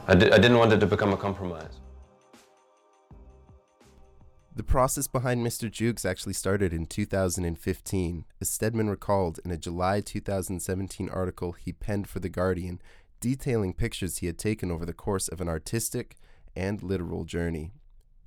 I, 0.07 0.15
di- 0.15 0.31
I 0.31 0.37
didn't 0.37 0.57
want 0.57 0.73
it 0.73 0.79
to 0.79 0.87
become 0.87 1.13
a 1.13 1.17
compromise. 1.17 1.71
The 4.57 4.63
process 4.63 5.05
behind 5.05 5.45
Mr. 5.45 5.69
Jukes 5.69 6.03
actually 6.03 6.33
started 6.33 6.73
in 6.73 6.87
2015, 6.87 8.25
as 8.41 8.49
Steadman 8.49 8.89
recalled 8.89 9.39
in 9.45 9.51
a 9.51 9.57
July 9.57 10.01
2017 10.01 11.09
article 11.09 11.51
he 11.51 11.71
penned 11.71 12.09
for 12.09 12.19
The 12.19 12.27
Guardian, 12.27 12.81
detailing 13.19 13.73
pictures 13.73 14.17
he 14.17 14.25
had 14.25 14.39
taken 14.39 14.71
over 14.71 14.83
the 14.83 14.93
course 14.93 15.27
of 15.27 15.41
an 15.41 15.47
artistic 15.47 16.15
and 16.55 16.81
literal 16.81 17.23
journey. 17.23 17.73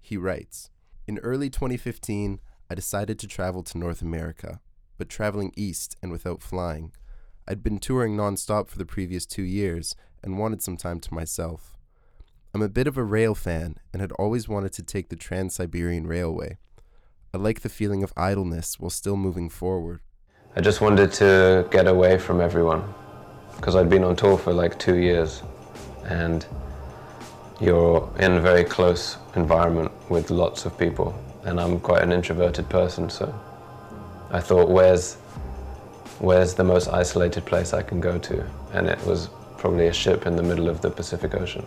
He 0.01 0.17
writes 0.17 0.71
In 1.09 1.19
early 1.19 1.51
2015, 1.51 2.39
I 2.71 2.75
decided 2.77 3.19
to 3.19 3.27
travel 3.27 3.65
to 3.65 3.77
North 3.79 4.01
America, 4.01 4.61
but 4.99 5.09
traveling 5.09 5.53
east 5.57 5.97
and 6.01 6.13
without 6.13 6.45
flying. 6.45 6.93
I'd 7.49 7.65
been 7.65 7.81
touring 7.81 8.17
nonstop 8.17 8.69
for 8.69 8.79
the 8.79 8.87
previous 8.87 9.27
two 9.27 9.43
years 9.43 9.97
and 10.23 10.39
wanted 10.39 10.63
some 10.63 10.77
time 10.77 11.01
to 11.01 11.13
myself. 11.13 11.77
I'm 12.53 12.63
a 12.63 12.69
bit 12.69 12.89
of 12.89 12.97
a 12.97 13.05
rail 13.05 13.37
fan 13.37 13.77
and 13.93 14.01
had 14.01 14.11
always 14.13 14.49
wanted 14.49 14.73
to 14.73 14.83
take 14.83 15.09
the 15.09 15.15
Trans 15.15 15.55
Siberian 15.55 16.09
Railway. 16.09 16.59
I 17.33 17.39
like 17.39 17.61
the 17.61 17.69
feeling 17.69 18.03
of 18.03 18.13
idleness 18.17 18.81
while 18.81 18.91
still 18.91 19.17
moving 19.17 19.49
forward. 19.49 20.01
I 20.57 20.61
just 20.61 20.81
wanted 20.81 21.13
to 21.13 21.69
get 21.71 21.87
away 21.87 22.19
from 22.19 22.41
everyone 22.41 22.93
because 23.55 23.77
I'd 23.77 23.89
been 23.89 24.03
on 24.03 24.17
tour 24.17 24.37
for 24.37 24.53
like 24.53 24.81
two 24.81 24.97
years 24.97 25.45
and 26.07 26.45
you're 27.61 28.13
in 28.19 28.33
a 28.33 28.41
very 28.41 28.65
close 28.65 29.17
environment 29.37 29.93
with 30.11 30.31
lots 30.31 30.65
of 30.65 30.77
people 30.77 31.15
and 31.45 31.61
I'm 31.61 31.79
quite 31.79 32.03
an 32.03 32.11
introverted 32.11 32.69
person 32.69 33.09
so 33.09 33.33
I 34.33 34.41
thought 34.41 34.69
where's 34.69 35.15
where's 36.19 36.55
the 36.55 36.65
most 36.65 36.89
isolated 36.89 37.47
place 37.47 37.73
I 37.73 37.83
can 37.83 38.01
go 38.01 38.19
to 38.19 38.45
and 38.73 38.89
it 38.89 38.99
was 39.07 39.29
probably 39.57 39.87
a 39.87 39.93
ship 39.93 40.27
in 40.27 40.35
the 40.35 40.43
middle 40.43 40.69
of 40.69 40.81
the 40.81 40.91
Pacific 40.91 41.35
Ocean. 41.37 41.65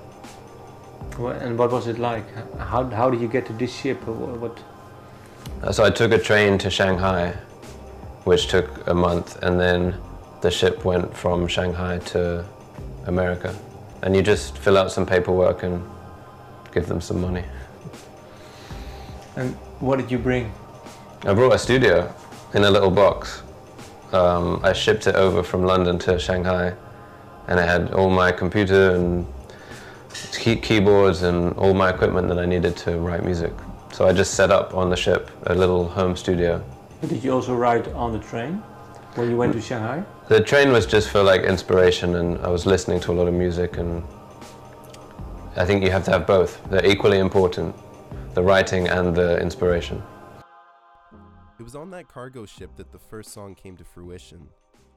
And 1.18 1.58
what 1.60 1.72
was 1.72 1.88
it 1.88 2.00
like? 2.00 2.26
How, 2.58 2.86
how 2.90 3.10
did 3.10 3.22
you 3.22 3.28
get 3.28 3.46
to 3.46 3.54
this 3.54 3.74
ship? 3.74 4.06
What? 4.08 4.58
Uh, 5.62 5.72
So 5.72 5.84
I 5.84 5.92
took 5.92 6.12
a 6.12 6.18
train 6.18 6.58
to 6.60 6.70
Shanghai, 6.70 7.34
which 8.24 8.48
took 8.48 8.88
a 8.88 8.94
month, 8.94 9.42
and 9.44 9.60
then 9.60 9.96
the 10.42 10.50
ship 10.50 10.84
went 10.84 11.16
from 11.16 11.48
Shanghai 11.48 12.00
to 12.00 12.44
America. 13.06 13.56
And 14.02 14.16
you 14.16 14.22
just 14.22 14.58
fill 14.58 14.78
out 14.78 14.92
some 14.92 15.06
paperwork 15.06 15.64
and 15.64 15.84
give 16.74 16.88
them 16.88 17.00
some 17.00 17.22
money. 17.22 17.46
And 19.36 19.54
what 19.80 19.98
did 20.00 20.12
you 20.12 20.18
bring? 20.18 20.52
I 21.26 21.34
brought 21.34 21.54
a 21.54 21.60
studio 21.60 22.14
in 22.54 22.64
a 22.64 22.72
little 22.72 22.92
box. 22.92 23.44
Um, 24.12 24.60
I 24.64 24.74
shipped 24.74 25.08
it 25.08 25.16
over 25.16 25.44
from 25.44 25.64
London 25.64 26.00
to 26.00 26.20
Shanghai, 26.20 26.74
and 27.48 27.60
it 27.60 27.68
had 27.68 27.94
all 27.94 28.10
my 28.10 28.32
computer 28.32 28.96
and 28.96 29.26
key- 30.44 30.62
keyboards 30.68 31.24
and 31.24 31.54
all 31.62 31.74
my 31.74 31.90
equipment 31.96 32.28
that 32.30 32.40
I 32.40 32.46
needed 32.46 32.76
to 32.86 32.92
write 33.06 33.24
music. 33.24 33.54
So 33.96 34.08
I 34.10 34.12
just 34.22 34.34
set 34.34 34.50
up 34.52 34.74
on 34.74 34.90
the 34.90 35.00
ship 35.06 35.32
a 35.54 35.56
little 35.56 35.88
home 35.88 36.16
studio 36.16 36.64
did 37.08 37.24
you 37.24 37.32
also 37.34 37.54
write 37.54 37.88
on 37.90 38.14
the 38.14 38.20
train 38.20 38.56
when 39.16 39.30
you 39.30 39.36
went 39.36 39.54
to 39.54 39.62
Shanghai? 39.62 40.04
The 40.30 40.42
train 40.42 40.72
was 40.72 40.86
just 40.86 41.10
for 41.10 41.22
like 41.22 41.42
inspiration, 41.42 42.16
and 42.16 42.40
I 42.40 42.48
was 42.48 42.66
listening 42.66 43.00
to 43.02 43.12
a 43.12 43.16
lot 43.16 43.28
of 43.28 43.34
music, 43.34 43.78
and 43.78 44.04
I 45.56 45.66
think 45.66 45.84
you 45.84 45.92
have 45.92 46.06
to 46.06 46.12
have 46.12 46.26
both. 46.26 46.64
They're 46.70 46.86
equally 46.86 47.20
important 47.20 47.76
the 48.34 48.42
writing 48.42 48.88
and 48.88 49.14
the 49.14 49.40
inspiration. 49.40 50.02
It 51.60 51.64
was 51.64 51.76
on 51.76 51.92
that 51.92 52.08
cargo 52.08 52.46
ship 52.46 52.72
that 52.78 52.92
the 52.92 53.00
first 53.00 53.32
song 53.32 53.54
came 53.54 53.78
to 53.78 53.84
fruition. 53.84 54.48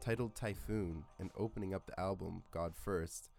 Titled 0.00 0.34
Typhoon 0.34 1.04
and 1.18 1.30
opening 1.36 1.74
up 1.74 1.86
the 1.86 1.98
album, 1.98 2.44
God 2.52 2.74
First, 2.76 3.30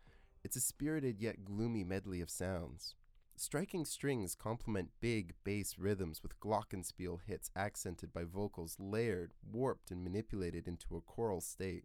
it's 0.48 0.56
a 0.56 0.62
spirited 0.62 1.20
yet 1.20 1.44
gloomy 1.44 1.84
medley 1.84 2.22
of 2.22 2.30
sounds. 2.30 2.96
Striking 3.36 3.84
strings 3.84 4.34
complement 4.34 4.92
big 5.02 5.34
bass 5.44 5.78
rhythms 5.78 6.24
with 6.24 6.40
glockenspiel 6.40 7.20
hits 7.28 7.52
accented 7.54 8.14
by 8.14 8.24
vocals 8.24 8.78
layered, 8.80 9.34
warped, 9.52 9.92
and 9.92 10.06
manipulated 10.06 10.66
into 10.66 10.96
a 10.96 11.02
choral 11.02 11.42
state. 11.42 11.84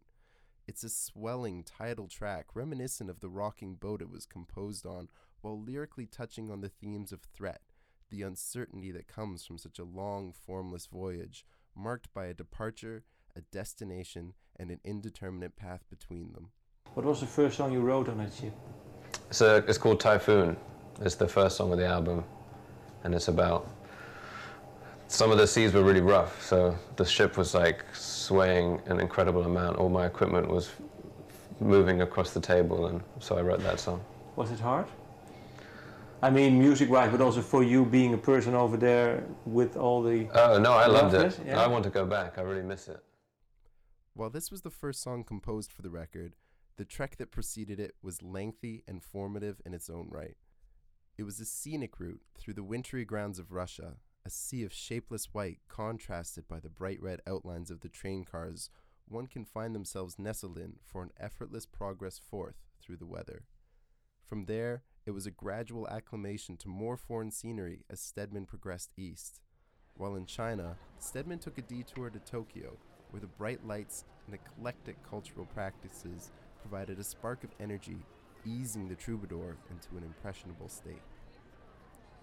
It's 0.69 0.85
a 0.85 0.89
swelling 0.89 1.65
tidal 1.65 2.07
track 2.07 2.55
reminiscent 2.55 3.11
of 3.11 3.19
the 3.19 3.29
rocking 3.29 3.75
boat 3.75 4.01
it 4.01 4.09
was 4.09 4.27
composed 4.27 4.87
on, 4.87 5.09
while 5.41 5.61
lyrically 5.61 6.07
touching 6.07 6.49
on 6.49 6.61
the 6.61 6.69
themes 6.69 7.11
of 7.11 7.23
threat, 7.35 7.63
the 8.11 8.23
uncertainty 8.23 8.93
that 8.93 9.09
comes 9.09 9.45
from 9.45 9.59
such 9.59 9.81
a 9.81 9.85
long, 9.85 10.33
formless 10.33 10.87
voyage, 10.87 11.45
marked 11.75 12.15
by 12.15 12.27
a 12.27 12.33
departure, 12.33 13.03
a 13.35 13.41
destination, 13.41 14.35
and 14.55 14.71
an 14.71 14.79
indeterminate 14.85 15.57
path 15.57 15.83
between 15.91 16.33
them. 16.33 16.53
What 16.95 17.07
was 17.07 17.21
the 17.21 17.27
first 17.27 17.57
song 17.57 17.73
you 17.73 17.81
wrote 17.81 18.09
on 18.11 18.19
that 18.19 18.35
ship? 18.35 18.53
So 19.31 19.65
it's 19.67 19.79
called 19.79 19.99
Typhoon. 19.99 20.59
It's 21.01 21.15
the 21.15 21.27
first 21.27 21.57
song 21.57 21.73
of 21.73 21.79
the 21.79 21.87
album, 21.87 22.23
and 23.05 23.15
it's 23.15 23.29
about 23.29 23.67
some 25.09 25.31
of 25.31 25.39
the 25.39 25.47
seas 25.47 25.73
were 25.73 25.83
really 25.83 26.03
rough, 26.03 26.43
so 26.43 26.77
the 26.97 27.05
ship 27.05 27.39
was 27.39 27.55
like 27.55 27.85
swaying 27.95 28.83
an 28.87 29.01
incredible 29.01 29.45
amount. 29.45 29.79
All 29.79 29.89
my 29.89 30.05
equipment 30.05 30.49
was 30.49 30.71
moving 31.61 32.03
across 32.03 32.35
the 32.35 32.41
table, 32.41 32.87
and 32.87 33.03
so 33.21 33.39
I 33.39 33.41
wrote 33.41 33.61
that 33.61 33.81
song. 33.81 34.05
Was 34.37 34.51
it 34.51 34.61
hard? 34.61 34.87
I 36.23 36.29
mean, 36.29 36.59
music-wise, 36.59 37.11
but 37.11 37.23
also 37.23 37.41
for 37.41 37.65
you 37.65 37.87
being 37.87 38.13
a 38.13 38.19
person 38.19 38.55
over 38.55 38.77
there 38.77 39.25
with 39.47 39.79
all 39.79 40.03
the. 40.03 40.29
Oh 40.35 40.59
no, 40.59 40.73
I 40.73 40.87
loved 40.87 41.15
it. 41.15 41.41
Yeah. 41.47 41.59
I 41.59 41.67
want 41.67 41.85
to 41.85 41.91
go 41.91 42.05
back. 42.05 42.37
I 42.37 42.43
really 42.43 42.63
miss 42.63 42.87
it. 42.89 43.03
While 44.15 44.29
this 44.29 44.51
was 44.51 44.61
the 44.61 44.71
first 44.71 45.03
song 45.03 45.25
composed 45.25 45.73
for 45.73 45.81
the 45.81 45.91
record, 45.91 46.35
the 46.77 46.85
trek 46.85 47.17
that 47.19 47.31
preceded 47.31 47.79
it 47.79 47.95
was 48.03 48.23
lengthy 48.23 48.83
and 48.89 49.03
formative 49.03 49.61
in 49.65 49.75
its 49.75 49.91
own 49.91 50.09
right. 50.11 50.37
It 51.19 51.25
was 51.25 51.41
a 51.41 51.45
scenic 51.45 52.01
route 52.01 52.23
through 52.39 52.55
the 52.55 52.63
wintry 52.63 53.05
grounds 53.05 53.39
of 53.39 53.53
Russia, 53.53 53.97
a 54.25 54.31
sea 54.31 54.63
of 54.65 54.73
shapeless 54.73 55.27
white 55.33 55.59
contrasted 55.69 56.49
by 56.49 56.61
the 56.61 56.71
bright 56.71 57.03
red 57.03 57.21
outlines 57.27 57.71
of 57.71 57.81
the 57.81 57.89
train 57.89 58.25
cars 58.25 58.71
one 59.09 59.27
can 59.27 59.45
find 59.45 59.75
themselves 59.75 60.19
nestled 60.19 60.59
in 60.59 60.75
for 60.83 61.03
an 61.03 61.11
effortless 61.21 61.67
progress 61.67 62.19
forth 62.19 62.57
through 62.81 62.97
the 62.97 63.07
weather. 63.07 63.45
From 64.25 64.47
there, 64.47 64.83
it 65.05 65.11
was 65.11 65.27
a 65.27 65.31
gradual 65.31 65.89
acclimation 65.89 66.57
to 66.59 66.69
more 66.69 66.97
foreign 66.97 67.31
scenery 67.31 67.85
as 67.91 68.01
Steadman 68.01 68.47
progressed 68.47 68.91
east. 68.97 69.41
While 69.95 70.15
in 70.15 70.27
China, 70.27 70.77
Steadman 70.99 71.39
took 71.39 71.59
a 71.59 71.63
detour 71.63 72.09
to 72.09 72.19
Tokyo, 72.21 72.79
where 73.11 73.21
the 73.21 73.27
bright 73.27 73.67
lights 73.67 74.05
and 74.27 74.35
eclectic 74.35 74.97
cultural 75.09 75.45
practices 75.47 76.31
provided 76.63 76.99
a 76.99 77.05
spark 77.05 77.45
of 77.45 77.51
energy, 77.61 77.99
easing 78.47 78.89
the 78.89 78.95
troubadour 78.95 79.57
into 79.71 79.97
an 79.97 80.05
impressionable 80.05 80.69
state. 80.69 81.03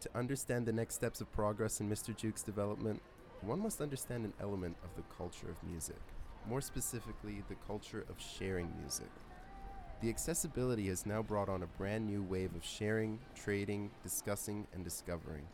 To 0.01 0.09
understand 0.15 0.65
the 0.65 0.71
next 0.71 0.95
steps 0.95 1.21
of 1.21 1.31
progress 1.31 1.81
in 1.81 1.89
Mr. 1.89 2.15
Juke's 2.15 2.41
development, 2.41 3.01
one 3.41 3.61
must 3.61 3.81
understand 3.81 4.25
an 4.25 4.33
element 4.41 4.75
of 4.83 4.95
the 4.95 5.03
culture 5.15 5.49
of 5.49 5.69
music, 5.69 5.99
more 6.47 6.61
specifically, 6.61 7.43
the 7.47 7.55
culture 7.67 8.05
of 8.09 8.15
sharing 8.17 8.71
music. 8.81 9.09
The 10.01 10.09
accessibility 10.09 10.87
has 10.87 11.05
now 11.05 11.21
brought 11.21 11.49
on 11.49 11.63
a 11.63 11.67
brand 11.77 12.07
new 12.07 12.23
wave 12.23 12.55
of 12.55 12.63
sharing, 12.63 13.19
trading, 13.35 13.91
discussing, 14.01 14.65
and 14.73 14.83
discovering. 14.83 15.45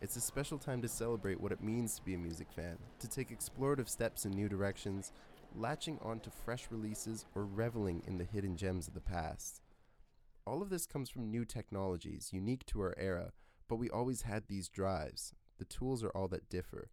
It's 0.00 0.16
a 0.16 0.20
special 0.20 0.58
time 0.58 0.82
to 0.82 0.88
celebrate 0.88 1.40
what 1.40 1.52
it 1.52 1.62
means 1.62 1.94
to 1.96 2.02
be 2.02 2.14
a 2.14 2.18
music 2.18 2.48
fan, 2.56 2.76
to 2.98 3.08
take 3.08 3.28
explorative 3.28 3.88
steps 3.88 4.24
in 4.24 4.32
new 4.32 4.48
directions, 4.48 5.12
latching 5.54 5.98
onto 6.00 6.30
fresh 6.30 6.68
releases, 6.70 7.26
or 7.34 7.46
reveling 7.46 8.02
in 8.06 8.18
the 8.18 8.24
hidden 8.24 8.56
gems 8.56 8.88
of 8.88 8.94
the 8.94 9.00
past. 9.00 9.60
All 10.46 10.62
of 10.62 10.70
this 10.70 10.86
comes 10.86 11.08
from 11.08 11.30
new 11.30 11.44
technologies, 11.44 12.30
unique 12.32 12.66
to 12.66 12.80
our 12.80 12.94
era, 12.98 13.32
but 13.68 13.76
we 13.76 13.88
always 13.88 14.22
had 14.22 14.44
these 14.46 14.68
drives. 14.68 15.34
The 15.58 15.64
tools 15.64 16.02
are 16.02 16.10
all 16.10 16.28
that 16.28 16.48
differ. 16.48 16.90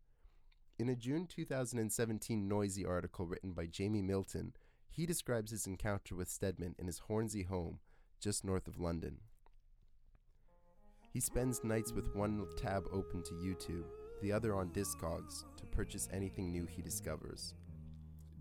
In 0.77 0.87
a 0.87 0.95
June 0.95 1.25
2017 1.27 2.47
Noisey 2.49 2.87
article 2.87 3.25
written 3.25 3.51
by 3.53 3.65
Jamie 3.65 4.01
Milton, 4.01 4.53
he 4.89 5.05
describes 5.05 5.51
his 5.51 5.67
encounter 5.67 6.15
with 6.15 6.29
Steadman 6.29 6.75
in 6.77 6.87
his 6.87 6.99
Hornsey 6.99 7.43
home, 7.43 7.79
just 8.19 8.45
north 8.45 8.67
of 8.67 8.79
London. 8.79 9.17
He 11.11 11.19
spends 11.19 11.63
nights 11.63 11.91
with 11.91 12.15
one 12.15 12.45
tab 12.55 12.85
open 12.93 13.23
to 13.23 13.33
YouTube, 13.33 13.85
the 14.21 14.31
other 14.31 14.53
on 14.53 14.69
Discogs, 14.69 15.43
to 15.57 15.65
purchase 15.65 16.07
anything 16.13 16.51
new 16.51 16.65
he 16.65 16.81
discovers. 16.81 17.55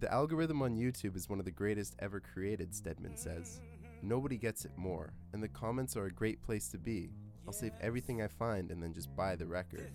The 0.00 0.12
algorithm 0.12 0.62
on 0.62 0.76
YouTube 0.76 1.16
is 1.16 1.28
one 1.28 1.40
of 1.40 1.44
the 1.44 1.50
greatest 1.50 1.96
ever 1.98 2.20
created, 2.20 2.72
Steadman 2.72 3.16
says. 3.16 3.60
Nobody 4.00 4.36
gets 4.36 4.64
it 4.64 4.70
more, 4.76 5.12
and 5.32 5.42
the 5.42 5.48
comments 5.48 5.96
are 5.96 6.06
a 6.06 6.12
great 6.12 6.40
place 6.40 6.68
to 6.68 6.78
be. 6.78 7.10
I'll 7.46 7.52
save 7.52 7.72
everything 7.80 8.22
I 8.22 8.28
find 8.28 8.70
and 8.70 8.80
then 8.80 8.92
just 8.92 9.14
buy 9.16 9.34
the 9.34 9.46
record. 9.46 9.90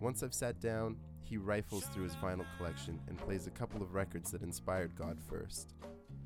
Once 0.00 0.24
I've 0.24 0.34
sat 0.34 0.58
down, 0.58 0.96
he 1.22 1.36
rifles 1.36 1.84
through 1.84 2.04
his 2.04 2.16
vinyl 2.16 2.46
collection 2.56 2.98
and 3.06 3.16
plays 3.16 3.46
a 3.46 3.50
couple 3.50 3.80
of 3.80 3.94
records 3.94 4.32
that 4.32 4.42
inspired 4.42 4.96
God 4.96 5.18
first. 5.28 5.74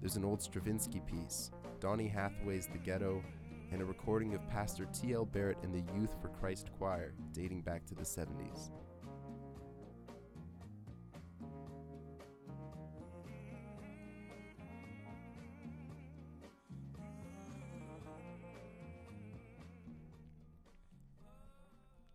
There's 0.01 0.17
an 0.17 0.25
old 0.25 0.41
Stravinsky 0.41 1.01
piece, 1.01 1.51
Donny 1.81 2.09
Hathaway's 2.09 2.67
The 2.67 2.79
Ghetto, 2.79 3.23
and 3.73 3.83
a 3.83 3.85
recording 3.85 4.35
of 4.35 4.49
Pastor 4.49 4.87
T.L. 4.87 5.27
Barrett 5.27 5.59
and 5.63 5.75
the 5.75 5.93
Youth 5.95 6.15
for 6.23 6.29
Christ 6.29 6.71
Choir 6.79 7.13
dating 7.33 7.61
back 7.61 7.85
to 7.87 7.95
the 7.95 8.05
70s. 8.05 8.71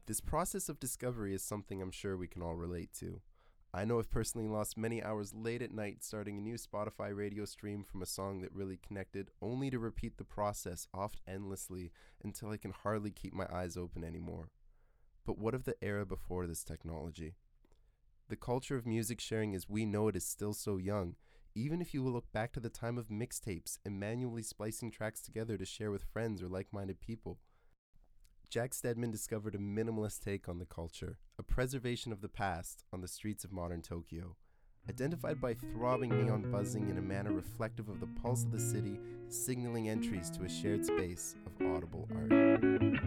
This 0.08 0.22
process 0.22 0.70
of 0.70 0.80
discovery 0.80 1.34
is 1.34 1.44
something 1.44 1.82
I'm 1.82 1.92
sure 1.92 2.16
we 2.16 2.30
can 2.30 2.42
all 2.42 2.56
relate 2.56 2.94
to. 3.00 3.20
I 3.74 3.84
know 3.84 4.00
I've 4.00 4.10
personally 4.10 4.48
lost 4.48 4.78
many 4.78 5.04
hours 5.04 5.34
late 5.34 5.62
at 5.62 5.74
night 5.74 6.02
starting 6.02 6.38
a 6.38 6.42
new 6.42 6.56
Spotify 6.56 7.14
radio 7.14 7.44
stream 7.44 7.84
from 7.84 8.02
a 8.02 8.06
song 8.06 8.40
that 8.40 8.56
really 8.56 8.78
connected, 8.78 9.32
only 9.42 9.70
to 9.70 9.78
repeat 9.80 10.18
the 10.18 10.24
process 10.24 10.88
oft 10.94 11.20
endlessly 11.28 11.92
until 12.24 12.52
I 12.52 12.58
can 12.58 12.72
hardly 12.72 13.12
keep 13.12 13.34
my 13.34 13.48
eyes 13.52 13.76
open 13.76 14.06
anymore. 14.06 14.52
But 15.26 15.40
what 15.40 15.54
of 15.54 15.66
the 15.66 15.76
era 15.82 16.06
before 16.06 16.48
this 16.48 16.64
technology? 16.64 17.36
The 18.30 18.38
culture 18.38 18.78
of 18.78 18.88
music 18.88 19.20
sharing 19.20 19.56
as 19.56 19.68
we 19.68 19.86
know 19.86 20.08
it 20.08 20.16
is 20.16 20.26
still 20.26 20.54
so 20.54 20.78
young, 20.78 21.16
even 21.54 21.82
if 21.82 21.94
you 21.94 22.02
look 22.02 22.32
back 22.32 22.54
to 22.54 22.62
the 22.62 22.70
time 22.70 22.98
of 22.98 23.10
mixtapes 23.10 23.78
and 23.84 24.00
manually 24.00 24.44
splicing 24.44 24.90
tracks 24.90 25.20
together 25.20 25.58
to 25.58 25.66
share 25.66 25.92
with 25.92 26.06
friends 26.06 26.42
or 26.42 26.48
like 26.48 26.72
minded 26.72 27.02
people. 27.02 27.40
Jack 28.50 28.74
Steadman 28.74 29.12
discovered 29.12 29.56
a 29.56 29.58
minimalist 29.58 30.24
take 30.24 30.48
on 30.48 30.58
the 30.58 30.66
culture, 30.66 31.18
a 31.38 31.44
preservation 31.44 32.14
of 32.14 32.22
the 32.22 32.30
past 32.30 32.86
on 32.94 33.02
the 33.02 33.08
streets 33.08 33.44
of 33.44 33.52
modern 33.52 33.82
Tokyo. 33.82 34.38
Identified 34.90 35.42
by 35.42 35.54
throbbing 35.54 36.12
neon 36.12 36.50
buzzing 36.50 36.90
in 36.90 36.98
a 36.98 37.02
manner 37.02 37.34
reflective 37.34 37.90
of 37.90 38.00
the 38.00 38.08
pulse 38.22 38.46
of 38.46 38.54
the 38.54 38.60
city, 38.60 39.02
signaling 39.28 39.90
entries 39.90 40.30
to 40.30 40.46
a 40.46 40.50
shared 40.50 40.86
space 40.86 41.36
of 41.46 41.68
audible 41.68 42.08
art. 42.16 43.07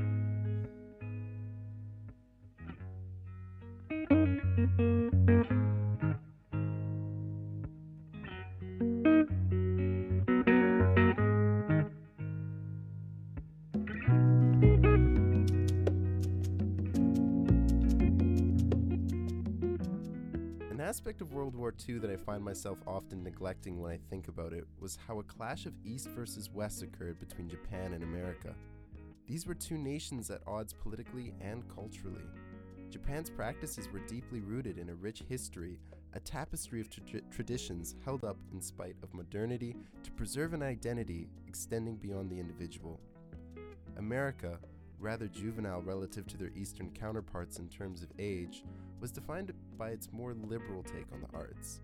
Aspect 21.11 21.23
of 21.23 21.33
World 21.33 21.57
War 21.57 21.75
II 21.89 21.99
that 21.99 22.11
I 22.11 22.15
find 22.15 22.41
myself 22.41 22.79
often 22.87 23.25
neglecting 23.25 23.81
when 23.81 23.91
I 23.91 23.99
think 24.09 24.29
about 24.29 24.53
it 24.53 24.65
was 24.79 24.97
how 25.09 25.19
a 25.19 25.25
clash 25.25 25.67
of 25.67 25.73
East 25.85 26.09
versus 26.11 26.49
West 26.49 26.85
occurred 26.85 27.19
between 27.19 27.49
Japan 27.49 27.95
and 27.95 28.05
America. 28.05 28.55
These 29.27 29.45
were 29.45 29.55
two 29.55 29.77
nations 29.77 30.31
at 30.31 30.47
odds 30.47 30.73
politically 30.73 31.35
and 31.41 31.65
culturally. 31.75 32.23
Japan's 32.91 33.29
practices 33.29 33.89
were 33.93 34.07
deeply 34.07 34.41
rooted 34.41 34.79
in 34.79 34.89
a 34.89 34.95
rich 34.95 35.25
history, 35.29 35.81
a 36.13 36.21
tapestry 36.21 36.81
of 36.81 36.89
tra- 36.89 37.21
traditions 37.33 37.97
held 38.05 38.23
up 38.23 38.37
in 38.53 38.61
spite 38.61 38.95
of 39.03 39.13
modernity 39.13 39.75
to 40.05 40.13
preserve 40.13 40.55
an 40.55 40.63
identity 40.63 41.27
extending 41.49 41.97
beyond 41.97 42.31
the 42.31 42.39
individual. 42.39 43.01
America, 43.97 44.61
rather 45.01 45.27
juvenile 45.27 45.83
relative 45.83 46.29
to 46.29 46.37
their 46.37 46.53
Eastern 46.55 46.89
counterparts 46.93 47.59
in 47.59 47.69
terms 47.69 48.01
of 48.01 48.13
age, 48.21 48.63
was 49.01 49.11
defined 49.11 49.53
by 49.79 49.91
its 49.91 50.09
more 50.13 50.35
liberal 50.35 50.83
take 50.83 51.07
on 51.13 51.21
the 51.21 51.37
arts. 51.37 51.81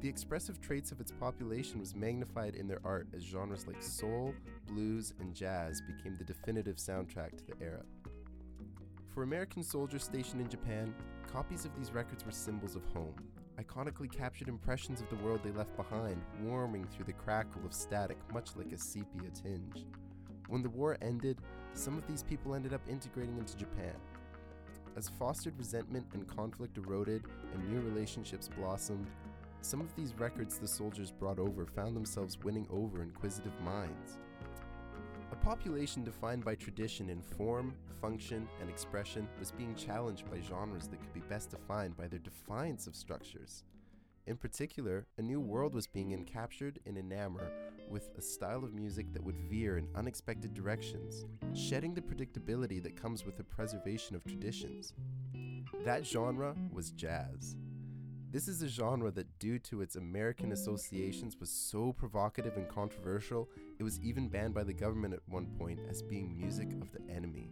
The 0.00 0.08
expressive 0.08 0.60
traits 0.60 0.92
of 0.92 1.00
its 1.00 1.10
population 1.10 1.80
was 1.80 1.96
magnified 1.96 2.54
in 2.54 2.68
their 2.68 2.80
art 2.84 3.08
as 3.16 3.24
genres 3.24 3.66
like 3.66 3.82
soul, 3.82 4.32
blues, 4.68 5.12
and 5.18 5.34
jazz 5.34 5.80
became 5.80 6.14
the 6.14 6.24
definitive 6.24 6.76
soundtrack 6.76 7.36
to 7.36 7.44
the 7.44 7.60
era. 7.60 7.82
For 9.12 9.24
American 9.24 9.64
soldiers 9.64 10.04
stationed 10.04 10.40
in 10.40 10.48
Japan, 10.48 10.94
copies 11.32 11.64
of 11.64 11.74
these 11.76 11.92
records 11.92 12.24
were 12.24 12.30
symbols 12.30 12.76
of 12.76 12.84
home, 12.94 13.16
iconically 13.60 14.10
captured 14.10 14.48
impressions 14.48 15.00
of 15.00 15.08
the 15.10 15.16
world 15.16 15.40
they 15.42 15.50
left 15.50 15.76
behind, 15.76 16.22
warming 16.42 16.84
through 16.84 17.06
the 17.06 17.12
crackle 17.12 17.66
of 17.66 17.74
static, 17.74 18.18
much 18.32 18.50
like 18.54 18.70
a 18.70 18.78
sepia 18.78 19.30
tinge. 19.34 19.84
When 20.46 20.62
the 20.62 20.70
war 20.70 20.96
ended, 21.02 21.40
some 21.74 21.98
of 21.98 22.06
these 22.06 22.22
people 22.22 22.54
ended 22.54 22.72
up 22.72 22.82
integrating 22.88 23.36
into 23.36 23.56
Japan. 23.56 23.96
As 24.98 25.08
fostered 25.08 25.56
resentment 25.56 26.06
and 26.12 26.26
conflict 26.26 26.76
eroded 26.76 27.22
and 27.54 27.68
new 27.68 27.80
relationships 27.82 28.48
blossomed, 28.58 29.06
some 29.60 29.80
of 29.80 29.94
these 29.94 30.12
records 30.18 30.58
the 30.58 30.66
soldiers 30.66 31.12
brought 31.12 31.38
over 31.38 31.66
found 31.66 31.94
themselves 31.94 32.36
winning 32.42 32.66
over 32.68 33.00
inquisitive 33.04 33.52
minds. 33.60 34.18
A 35.30 35.36
population 35.36 36.02
defined 36.02 36.44
by 36.44 36.56
tradition 36.56 37.10
in 37.10 37.22
form, 37.22 37.76
function, 38.00 38.48
and 38.60 38.68
expression 38.68 39.28
was 39.38 39.52
being 39.52 39.76
challenged 39.76 40.28
by 40.28 40.40
genres 40.40 40.88
that 40.88 41.00
could 41.00 41.14
be 41.14 41.28
best 41.28 41.50
defined 41.50 41.96
by 41.96 42.08
their 42.08 42.18
defiance 42.18 42.88
of 42.88 42.96
structures. 42.96 43.62
In 44.28 44.36
particular, 44.36 45.06
a 45.16 45.22
new 45.22 45.40
world 45.40 45.74
was 45.74 45.86
being 45.86 46.10
encaptured 46.10 46.76
in 46.84 46.96
enamor 46.96 47.48
with 47.88 48.10
a 48.18 48.20
style 48.20 48.62
of 48.62 48.74
music 48.74 49.10
that 49.14 49.24
would 49.24 49.38
veer 49.48 49.78
in 49.78 49.88
unexpected 49.94 50.52
directions, 50.52 51.24
shedding 51.54 51.94
the 51.94 52.02
predictability 52.02 52.82
that 52.82 52.94
comes 52.94 53.24
with 53.24 53.38
the 53.38 53.44
preservation 53.44 54.14
of 54.14 54.22
traditions. 54.24 54.92
That 55.82 56.06
genre 56.06 56.54
was 56.70 56.90
jazz. 56.90 57.56
This 58.30 58.48
is 58.48 58.60
a 58.60 58.68
genre 58.68 59.10
that, 59.12 59.38
due 59.38 59.58
to 59.60 59.80
its 59.80 59.96
American 59.96 60.52
associations, 60.52 61.38
was 61.40 61.48
so 61.48 61.94
provocative 61.94 62.58
and 62.58 62.68
controversial, 62.68 63.48
it 63.78 63.82
was 63.82 63.98
even 64.00 64.28
banned 64.28 64.52
by 64.52 64.64
the 64.64 64.74
government 64.74 65.14
at 65.14 65.26
one 65.26 65.46
point 65.58 65.80
as 65.88 66.02
being 66.02 66.36
music 66.36 66.68
of 66.82 66.92
the 66.92 67.00
enemy. 67.10 67.48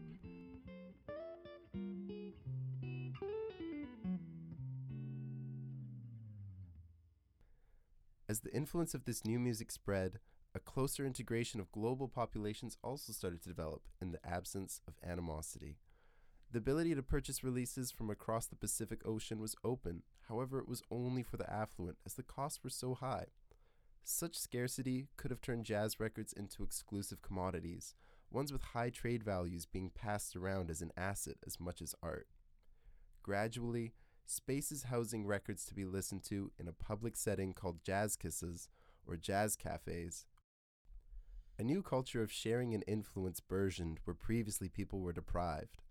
As 8.28 8.40
the 8.40 8.52
influence 8.52 8.92
of 8.92 9.04
this 9.04 9.24
new 9.24 9.38
music 9.38 9.70
spread, 9.70 10.18
a 10.52 10.58
closer 10.58 11.06
integration 11.06 11.60
of 11.60 11.70
global 11.70 12.08
populations 12.08 12.76
also 12.82 13.12
started 13.12 13.40
to 13.42 13.48
develop 13.48 13.82
in 14.00 14.10
the 14.10 14.26
absence 14.26 14.80
of 14.88 14.94
animosity. 15.08 15.76
The 16.50 16.58
ability 16.58 16.94
to 16.96 17.02
purchase 17.02 17.44
releases 17.44 17.92
from 17.92 18.10
across 18.10 18.46
the 18.46 18.56
Pacific 18.56 19.00
Ocean 19.04 19.40
was 19.40 19.54
open, 19.62 20.02
however, 20.28 20.58
it 20.58 20.66
was 20.66 20.82
only 20.90 21.22
for 21.22 21.36
the 21.36 21.52
affluent 21.52 21.98
as 22.04 22.14
the 22.14 22.24
costs 22.24 22.64
were 22.64 22.70
so 22.70 22.94
high. 22.94 23.26
Such 24.02 24.36
scarcity 24.36 25.06
could 25.16 25.30
have 25.30 25.40
turned 25.40 25.64
jazz 25.64 26.00
records 26.00 26.32
into 26.32 26.64
exclusive 26.64 27.22
commodities, 27.22 27.94
ones 28.30 28.52
with 28.52 28.62
high 28.62 28.90
trade 28.90 29.22
values 29.22 29.66
being 29.66 29.90
passed 29.90 30.34
around 30.34 30.68
as 30.68 30.82
an 30.82 30.92
asset 30.96 31.36
as 31.46 31.60
much 31.60 31.80
as 31.80 31.94
art. 32.02 32.26
Gradually, 33.22 33.92
spaces 34.26 34.84
housing 34.84 35.26
records 35.26 35.64
to 35.64 35.74
be 35.74 35.84
listened 35.84 36.24
to 36.24 36.50
in 36.58 36.68
a 36.68 36.72
public 36.72 37.16
setting 37.16 37.52
called 37.52 37.84
jazz 37.84 38.16
kissas 38.16 38.68
or 39.06 39.16
jazz 39.16 39.56
cafes. 39.56 40.26
A 41.58 41.64
new 41.64 41.82
culture 41.82 42.22
of 42.22 42.30
sharing 42.30 42.74
and 42.74 42.84
influence 42.86 43.40
burgeoned 43.40 44.00
where 44.04 44.14
previously 44.14 44.68
people 44.68 45.00
were 45.00 45.12
deprived. 45.12 45.82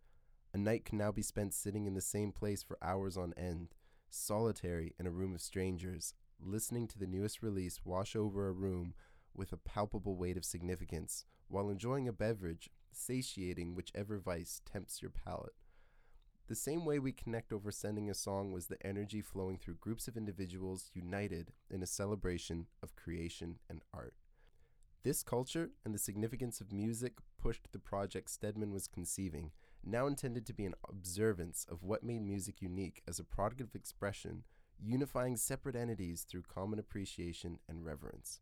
A 0.54 0.58
night 0.58 0.86
can 0.86 0.98
now 0.98 1.12
be 1.12 1.22
spent 1.22 1.54
sitting 1.54 1.86
in 1.86 1.96
the 1.96 2.02
same 2.02 2.32
place 2.32 2.62
for 2.62 2.78
hours 2.82 3.18
on 3.18 3.34
end, 3.36 3.74
solitary 4.10 4.94
in 5.00 5.08
a 5.08 5.12
room 5.12 5.34
of 5.34 5.42
strangers, 5.42 6.14
listening 6.40 6.88
to 6.90 7.00
the 7.00 7.08
newest 7.08 7.42
release 7.42 7.82
wash 7.84 8.16
over 8.16 8.48
a 8.48 8.54
room 8.54 8.94
with 9.34 9.52
a 9.52 9.58
palpable 9.58 10.16
weight 10.16 10.38
of 10.38 10.46
significance, 10.46 11.26
while 11.48 11.70
enjoying 11.70 12.08
a 12.08 12.14
beverage, 12.14 12.70
satiating 12.92 13.76
whichever 13.76 14.18
vice 14.20 14.62
tempts 14.66 15.02
your 15.02 15.12
palate. 15.12 15.56
The 16.48 16.56
same 16.56 16.86
way 16.86 17.00
we 17.00 17.12
connect 17.12 17.52
over 17.52 17.72
sending 17.72 18.08
a 18.10 18.14
song 18.14 18.52
was 18.52 18.68
the 18.68 18.86
energy 18.86 19.20
flowing 19.20 19.58
through 19.58 19.78
groups 19.82 20.08
of 20.08 20.16
individuals 20.16 20.92
united 20.94 21.54
in 21.72 21.82
a 21.82 21.88
celebration 21.88 22.68
of 22.84 22.96
creation 22.96 23.58
and 23.68 23.82
art. 23.92 24.14
This 25.02 25.24
culture 25.24 25.72
and 25.84 25.94
the 25.94 26.00
significance 26.00 26.62
of 26.62 26.72
music 26.72 27.14
pushed 27.40 27.72
the 27.72 27.80
project 27.80 28.30
Steadman 28.30 28.72
was 28.72 28.88
conceiving, 28.88 29.52
now 29.84 30.06
intended 30.06 30.46
to 30.46 30.54
be 30.54 30.66
an 30.66 30.76
observance 30.88 31.66
of 31.70 31.84
what 31.84 32.04
made 32.04 32.22
music 32.22 32.62
unique 32.62 33.02
as 33.08 33.18
a 33.20 33.24
product 33.24 33.62
of 33.62 33.74
expression, 33.74 34.44
unifying 34.80 35.38
separate 35.38 35.76
entities 35.76 36.28
through 36.30 36.44
common 36.44 36.78
appreciation 36.78 37.58
and 37.68 37.86
reverence. 37.86 38.40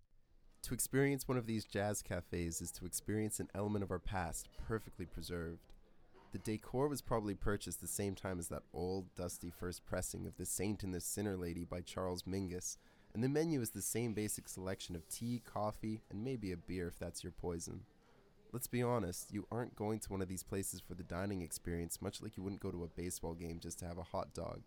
To 0.63 0.73
experience 0.73 1.27
one 1.27 1.37
of 1.37 1.45
these 1.45 1.65
jazz 1.65 2.01
cafes 2.01 2.61
is 2.61 2.71
to 2.73 2.85
experience 2.85 3.39
an 3.39 3.49
element 3.53 3.83
of 3.83 3.91
our 3.91 3.99
past 3.99 4.47
perfectly 4.65 5.05
preserved. 5.05 5.72
The 6.33 6.39
decor 6.39 6.87
was 6.87 7.03
probably 7.03 7.35
purchased 7.35 7.79
the 7.79 7.87
same 7.87 8.15
time 8.15 8.39
as 8.39 8.47
that 8.47 8.63
old, 8.73 9.13
dusty 9.15 9.51
first 9.51 9.85
pressing 9.85 10.25
of 10.25 10.35
The 10.35 10.47
Saint 10.47 10.81
and 10.81 10.91
the 10.91 10.99
Sinner 10.99 11.37
Lady 11.37 11.63
by 11.63 11.81
Charles 11.81 12.23
Mingus, 12.23 12.77
and 13.13 13.23
the 13.23 13.29
menu 13.29 13.61
is 13.61 13.69
the 13.69 13.83
same 13.83 14.15
basic 14.15 14.49
selection 14.49 14.95
of 14.95 15.07
tea, 15.07 15.43
coffee, 15.45 16.01
and 16.09 16.23
maybe 16.23 16.51
a 16.51 16.57
beer 16.57 16.87
if 16.87 16.97
that's 16.97 17.23
your 17.23 17.33
poison. 17.33 17.81
Let's 18.51 18.65
be 18.65 18.81
honest, 18.81 19.31
you 19.31 19.45
aren't 19.51 19.75
going 19.75 19.99
to 19.99 20.11
one 20.11 20.23
of 20.23 20.27
these 20.27 20.41
places 20.41 20.81
for 20.81 20.95
the 20.95 21.03
dining 21.03 21.43
experience, 21.43 22.01
much 22.01 22.19
like 22.19 22.35
you 22.35 22.41
wouldn't 22.41 22.63
go 22.63 22.71
to 22.71 22.83
a 22.83 22.99
baseball 22.99 23.35
game 23.35 23.59
just 23.61 23.77
to 23.79 23.85
have 23.85 23.99
a 23.99 24.03
hot 24.03 24.33
dog. 24.33 24.61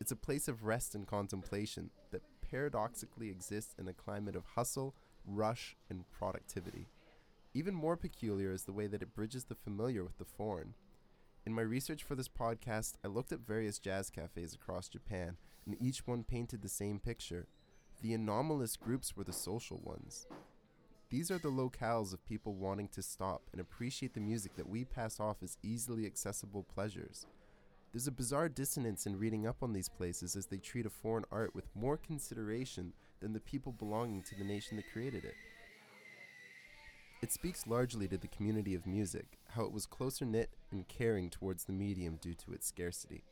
It's 0.00 0.12
a 0.12 0.16
place 0.16 0.46
of 0.46 0.64
rest 0.64 0.94
and 0.94 1.06
contemplation 1.06 1.88
that 2.10 2.20
paradoxically 2.50 3.30
exists 3.30 3.74
in 3.78 3.88
a 3.88 3.94
climate 3.94 4.36
of 4.36 4.44
hustle, 4.56 4.94
rush, 5.26 5.74
and 5.88 6.04
productivity. 6.10 6.86
Even 7.54 7.74
more 7.74 7.96
peculiar 7.96 8.52
is 8.52 8.64
the 8.64 8.74
way 8.74 8.86
that 8.86 9.00
it 9.00 9.14
bridges 9.14 9.44
the 9.44 9.54
familiar 9.54 10.04
with 10.04 10.18
the 10.18 10.26
foreign. 10.26 10.74
In 11.46 11.54
my 11.54 11.62
research 11.62 12.02
for 12.02 12.14
this 12.14 12.28
podcast, 12.28 12.94
I 13.04 13.08
looked 13.08 13.32
at 13.32 13.46
various 13.46 13.78
jazz 13.78 14.10
cafes 14.10 14.54
across 14.54 14.88
Japan, 14.88 15.36
and 15.64 15.76
each 15.80 16.06
one 16.06 16.24
painted 16.24 16.62
the 16.62 16.68
same 16.68 16.98
picture. 16.98 17.46
The 18.02 18.12
anomalous 18.12 18.76
groups 18.76 19.16
were 19.16 19.24
the 19.24 19.32
social 19.32 19.80
ones. 19.82 20.26
These 21.10 21.30
are 21.30 21.38
the 21.38 21.50
locales 21.50 22.12
of 22.12 22.24
people 22.26 22.54
wanting 22.54 22.88
to 22.88 23.02
stop 23.02 23.42
and 23.52 23.60
appreciate 23.60 24.12
the 24.12 24.20
music 24.20 24.56
that 24.56 24.68
we 24.68 24.84
pass 24.84 25.18
off 25.18 25.42
as 25.42 25.56
easily 25.62 26.04
accessible 26.04 26.64
pleasures. 26.64 27.26
There's 27.92 28.06
a 28.06 28.12
bizarre 28.12 28.50
dissonance 28.50 29.06
in 29.06 29.18
reading 29.18 29.46
up 29.46 29.62
on 29.62 29.72
these 29.72 29.88
places 29.88 30.36
as 30.36 30.46
they 30.46 30.58
treat 30.58 30.84
a 30.84 30.90
foreign 30.90 31.24
art 31.32 31.54
with 31.54 31.74
more 31.74 31.96
consideration 31.96 32.92
than 33.20 33.32
the 33.32 33.40
people 33.40 33.72
belonging 33.72 34.22
to 34.24 34.34
the 34.34 34.44
nation 34.44 34.76
that 34.76 34.92
created 34.92 35.24
it. 35.24 35.34
It 37.20 37.32
speaks 37.32 37.66
largely 37.66 38.06
to 38.08 38.16
the 38.16 38.28
community 38.28 38.74
of 38.74 38.86
music, 38.86 39.38
how 39.50 39.64
it 39.64 39.72
was 39.72 39.86
closer 39.86 40.24
knit 40.24 40.50
and 40.70 40.86
caring 40.86 41.30
towards 41.30 41.64
the 41.64 41.72
medium 41.72 42.16
due 42.20 42.34
to 42.34 42.52
its 42.52 42.68
scarcity. 42.68 43.24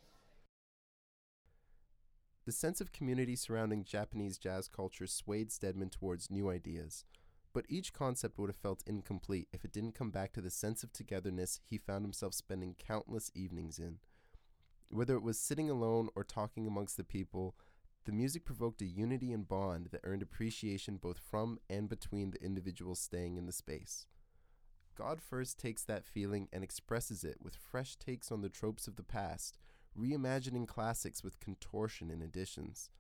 The 2.47 2.53
sense 2.53 2.81
of 2.81 2.93
community 2.93 3.37
surrounding 3.37 3.85
Japanese 3.85 4.39
jazz 4.39 4.67
culture 4.67 5.07
swayed 5.07 5.53
Steadman 5.53 5.91
towards 5.91 6.31
new 6.31 6.51
ideas, 6.51 7.05
but 7.53 7.65
each 7.69 7.93
concept 7.93 8.39
would 8.39 8.49
have 8.49 8.57
felt 8.57 8.83
incomplete 8.87 9.49
if 9.53 9.65
it 9.65 9.73
didn't 9.73 9.95
come 9.95 10.11
back 10.11 10.33
to 10.33 10.41
the 10.41 10.51
sense 10.51 10.83
of 10.83 10.93
togetherness 10.93 11.61
he 11.65 11.79
found 11.79 12.05
himself 12.05 12.35
spending 12.35 12.75
countless 12.75 13.31
evenings 13.35 13.79
in. 13.79 13.99
Whether 14.89 15.15
it 15.15 15.23
was 15.23 15.39
sitting 15.39 15.71
alone 15.71 16.09
or 16.15 16.25
talking 16.25 16.67
amongst 16.67 16.97
the 16.97 17.05
people, 17.05 17.55
the 18.07 18.13
music 18.13 18.45
provoked 18.45 18.81
a 18.81 18.87
unity 18.87 19.33
and 19.33 19.49
bond 19.49 19.89
that 19.91 20.01
earned 20.05 20.23
appreciation 20.23 20.97
both 20.97 21.19
from 21.19 21.59
and 21.69 21.89
between 21.89 22.31
the 22.31 22.43
individuals 22.43 23.01
staying 23.01 23.37
in 23.37 23.47
the 23.47 23.53
space. 23.53 24.07
God 24.97 25.21
first 25.21 25.59
takes 25.59 25.83
that 25.85 26.07
feeling 26.07 26.49
and 26.53 26.63
expresses 26.63 27.25
it 27.25 27.39
with 27.43 27.57
fresh 27.57 27.97
takes 27.97 28.31
on 28.31 28.43
the 28.43 28.49
tropes 28.49 28.87
of 28.87 28.95
the 28.95 29.03
past, 29.03 29.59
reimagining 29.99 30.69
classics 30.69 31.25
with 31.25 31.41
contortion 31.41 32.09
and 32.11 32.23
additions. 32.23 32.91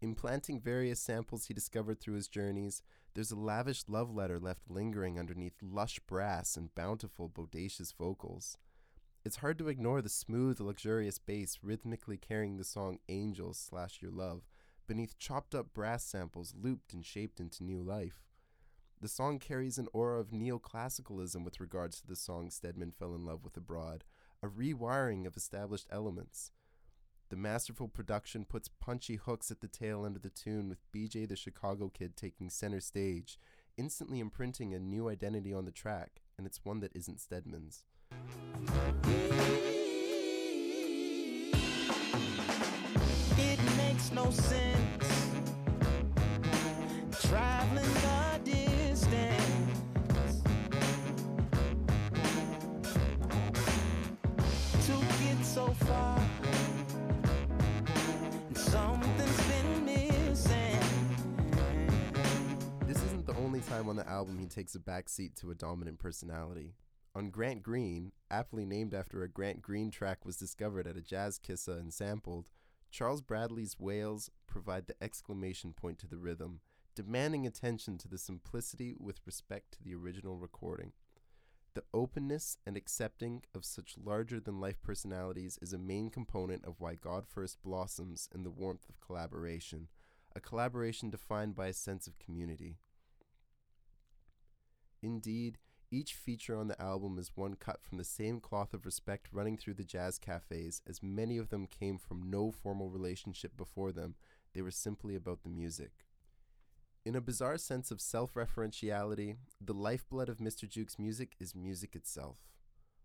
Implanting 0.00 0.60
various 0.60 1.00
samples 1.00 1.46
he 1.46 1.54
discovered 1.54 2.00
through 2.00 2.14
his 2.14 2.28
journeys, 2.28 2.82
there's 3.14 3.32
a 3.32 3.36
lavish 3.36 3.82
love 3.88 4.14
letter 4.14 4.38
left 4.38 4.70
lingering 4.70 5.18
underneath 5.18 5.56
lush 5.60 5.98
brass 6.06 6.56
and 6.56 6.74
bountiful, 6.76 7.28
bodacious 7.28 7.92
vocals. 7.94 8.56
It's 9.24 9.36
hard 9.36 9.56
to 9.58 9.68
ignore 9.68 10.02
the 10.02 10.08
smooth, 10.08 10.58
luxurious 10.58 11.18
bass 11.18 11.60
rhythmically 11.62 12.16
carrying 12.16 12.56
the 12.56 12.64
song 12.64 12.98
Angels 13.08 13.56
slash 13.56 14.02
Your 14.02 14.10
Love 14.10 14.42
beneath 14.88 15.16
chopped 15.16 15.54
up 15.54 15.72
brass 15.72 16.04
samples 16.04 16.54
looped 16.60 16.92
and 16.92 17.06
shaped 17.06 17.38
into 17.38 17.62
new 17.62 17.80
life. 17.82 18.24
The 19.00 19.06
song 19.06 19.38
carries 19.38 19.78
an 19.78 19.86
aura 19.92 20.18
of 20.18 20.30
neoclassicalism 20.30 21.44
with 21.44 21.60
regards 21.60 22.00
to 22.00 22.06
the 22.08 22.16
song 22.16 22.50
Steadman 22.50 22.90
fell 22.90 23.14
in 23.14 23.24
love 23.24 23.44
with 23.44 23.56
abroad, 23.56 24.02
a 24.42 24.48
rewiring 24.48 25.24
of 25.24 25.36
established 25.36 25.86
elements. 25.88 26.50
The 27.28 27.36
masterful 27.36 27.88
production 27.88 28.44
puts 28.44 28.68
punchy 28.80 29.16
hooks 29.16 29.52
at 29.52 29.60
the 29.60 29.68
tail 29.68 30.04
end 30.04 30.16
of 30.16 30.22
the 30.22 30.30
tune 30.30 30.68
with 30.68 30.82
BJ 30.92 31.28
the 31.28 31.36
Chicago 31.36 31.88
Kid 31.88 32.16
taking 32.16 32.50
center 32.50 32.80
stage, 32.80 33.38
instantly 33.76 34.18
imprinting 34.18 34.74
a 34.74 34.80
new 34.80 35.08
identity 35.08 35.52
on 35.52 35.64
the 35.64 35.70
track, 35.70 36.22
and 36.36 36.44
it's 36.44 36.64
one 36.64 36.80
that 36.80 36.94
isn't 36.96 37.20
Steadman's. 37.20 37.84
It 43.38 43.58
makes 43.76 44.12
no 44.12 44.30
sense 44.30 45.30
traveling 47.22 47.94
the 47.94 48.40
distance 48.44 50.42
to 54.86 54.92
get 55.22 55.44
so 55.44 55.66
far. 55.68 56.20
Something's 58.54 59.40
been 59.48 59.84
missing. 59.84 60.80
This 62.86 63.02
isn't 63.02 63.26
the 63.26 63.34
only 63.36 63.60
time 63.60 63.88
on 63.88 63.96
the 63.96 64.08
album 64.08 64.38
he 64.38 64.46
takes 64.46 64.74
a 64.74 64.78
backseat 64.78 65.34
to 65.40 65.50
a 65.50 65.54
dominant 65.54 65.98
personality. 65.98 66.74
On 67.14 67.28
Grant 67.28 67.62
Green, 67.62 68.12
aptly 68.30 68.64
named 68.64 68.94
after 68.94 69.22
a 69.22 69.28
Grant 69.28 69.60
Green 69.60 69.90
track 69.90 70.24
was 70.24 70.38
discovered 70.38 70.86
at 70.86 70.96
a 70.96 71.02
jazz 71.02 71.38
kissa 71.38 71.78
and 71.78 71.92
sampled, 71.92 72.48
Charles 72.90 73.20
Bradley's 73.20 73.78
wails 73.78 74.30
provide 74.46 74.86
the 74.86 75.02
exclamation 75.02 75.74
point 75.74 75.98
to 75.98 76.06
the 76.06 76.16
rhythm, 76.16 76.60
demanding 76.94 77.46
attention 77.46 77.98
to 77.98 78.08
the 78.08 78.16
simplicity 78.16 78.94
with 78.98 79.20
respect 79.26 79.72
to 79.72 79.82
the 79.82 79.94
original 79.94 80.38
recording. 80.38 80.92
The 81.74 81.84
openness 81.92 82.56
and 82.66 82.76
accepting 82.76 83.42
of 83.54 83.64
such 83.64 83.96
larger 84.02 84.40
than 84.40 84.60
life 84.60 84.82
personalities 84.82 85.58
is 85.60 85.72
a 85.72 85.78
main 85.78 86.10
component 86.10 86.64
of 86.64 86.80
why 86.80 86.94
God 86.94 87.26
First 87.26 87.62
blossoms 87.62 88.28
in 88.34 88.42
the 88.42 88.50
warmth 88.50 88.88
of 88.88 89.00
collaboration, 89.00 89.88
a 90.34 90.40
collaboration 90.40 91.10
defined 91.10 91.54
by 91.54 91.68
a 91.68 91.74
sense 91.74 92.06
of 92.06 92.18
community. 92.18 92.76
Indeed, 95.02 95.58
each 95.92 96.14
feature 96.14 96.56
on 96.56 96.68
the 96.68 96.80
album 96.80 97.18
is 97.18 97.32
one 97.36 97.54
cut 97.54 97.80
from 97.82 97.98
the 97.98 98.04
same 98.04 98.40
cloth 98.40 98.72
of 98.72 98.86
respect 98.86 99.28
running 99.30 99.58
through 99.58 99.74
the 99.74 99.84
jazz 99.84 100.18
cafes, 100.18 100.80
as 100.88 101.02
many 101.02 101.36
of 101.36 101.50
them 101.50 101.66
came 101.66 101.98
from 101.98 102.30
no 102.30 102.50
formal 102.50 102.88
relationship 102.88 103.56
before 103.56 103.92
them, 103.92 104.14
they 104.54 104.62
were 104.62 104.70
simply 104.70 105.14
about 105.14 105.42
the 105.42 105.50
music. 105.50 106.06
In 107.04 107.14
a 107.14 107.20
bizarre 107.20 107.58
sense 107.58 107.90
of 107.90 108.00
self 108.00 108.34
referentiality, 108.34 109.36
the 109.60 109.74
lifeblood 109.74 110.28
of 110.28 110.38
Mr. 110.38 110.68
Juke's 110.68 110.98
music 110.98 111.34
is 111.38 111.54
music 111.54 111.94
itself. 111.94 112.38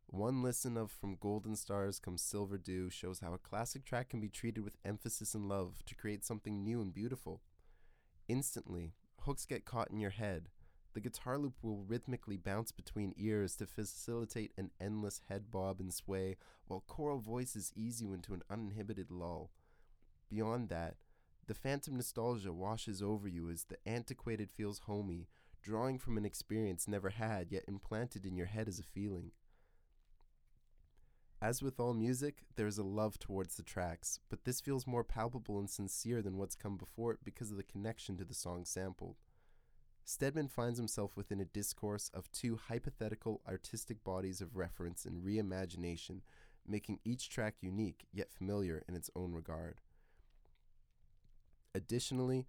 One 0.06 0.42
listen 0.42 0.78
of 0.78 0.90
From 0.90 1.18
Golden 1.20 1.58
Stars 1.58 2.00
Comes 2.00 2.22
Silver 2.22 2.58
Dew 2.58 2.90
shows 2.90 3.20
how 3.20 3.34
a 3.34 3.38
classic 3.38 3.84
track 3.84 4.10
can 4.10 4.22
be 4.22 4.30
treated 4.30 4.64
with 4.64 4.78
emphasis 4.86 5.36
and 5.36 5.50
love 5.50 5.84
to 5.86 5.96
create 5.96 6.24
something 6.24 6.64
new 6.64 6.80
and 6.80 6.94
beautiful. 6.94 7.42
Instantly, 8.30 8.94
hooks 9.22 9.46
get 9.46 9.66
caught 9.66 9.92
in 9.92 10.00
your 10.00 10.12
head. 10.12 10.48
The 10.98 11.02
guitar 11.02 11.38
loop 11.38 11.54
will 11.62 11.84
rhythmically 11.84 12.38
bounce 12.38 12.72
between 12.72 13.14
ears 13.18 13.56
to 13.58 13.68
facilitate 13.68 14.52
an 14.58 14.72
endless 14.82 15.22
head 15.30 15.52
bob 15.52 15.80
and 15.80 15.94
sway, 15.94 16.38
while 16.66 16.84
choral 16.88 17.20
voices 17.20 17.72
ease 17.76 18.02
you 18.02 18.14
into 18.14 18.34
an 18.34 18.42
uninhibited 18.50 19.12
lull. 19.12 19.52
Beyond 20.28 20.70
that, 20.70 20.96
the 21.46 21.54
phantom 21.54 21.98
nostalgia 21.98 22.52
washes 22.52 23.04
over 23.04 23.28
you 23.28 23.48
as 23.48 23.66
the 23.66 23.78
antiquated 23.88 24.50
feels 24.50 24.80
homey, 24.88 25.28
drawing 25.62 26.00
from 26.00 26.18
an 26.18 26.26
experience 26.26 26.88
never 26.88 27.12
had 27.12 27.52
yet 27.52 27.66
implanted 27.68 28.26
in 28.26 28.36
your 28.36 28.48
head 28.48 28.68
as 28.68 28.80
a 28.80 28.84
feeling. 28.84 29.34
As 31.40 31.62
with 31.62 31.80
all 31.80 31.94
music, 31.94 32.46
there 32.56 32.66
is 32.66 32.80
a 32.80 32.84
love 32.84 33.20
towards 33.20 33.56
the 33.56 33.62
tracks, 33.62 34.20
but 34.32 34.46
this 34.46 34.62
feels 34.62 34.88
more 34.88 35.04
palpable 35.04 35.60
and 35.60 35.70
sincere 35.70 36.24
than 36.24 36.38
what's 36.38 36.56
come 36.56 36.76
before 36.76 37.12
it 37.12 37.20
because 37.24 37.52
of 37.52 37.58
the 37.58 37.62
connection 37.62 38.18
to 38.18 38.26
the 38.26 38.34
song 38.34 38.66
sampled. 38.66 39.18
Steadman 40.10 40.48
finds 40.48 40.80
himself 40.80 41.18
within 41.18 41.42
a 41.42 41.46
discourse 41.46 42.10
of 42.14 42.32
two 42.32 42.58
hypothetical 42.70 43.42
artistic 43.46 44.06
bodies 44.06 44.40
of 44.40 44.56
reference 44.56 45.04
and 45.04 45.22
reimagination, 45.22 46.22
making 46.66 47.00
each 47.04 47.30
track 47.30 47.56
unique 47.60 48.06
yet 48.14 48.32
familiar 48.32 48.86
in 48.88 48.96
its 48.96 49.10
own 49.18 49.34
regard. 49.34 49.82
Additionally, 51.76 52.48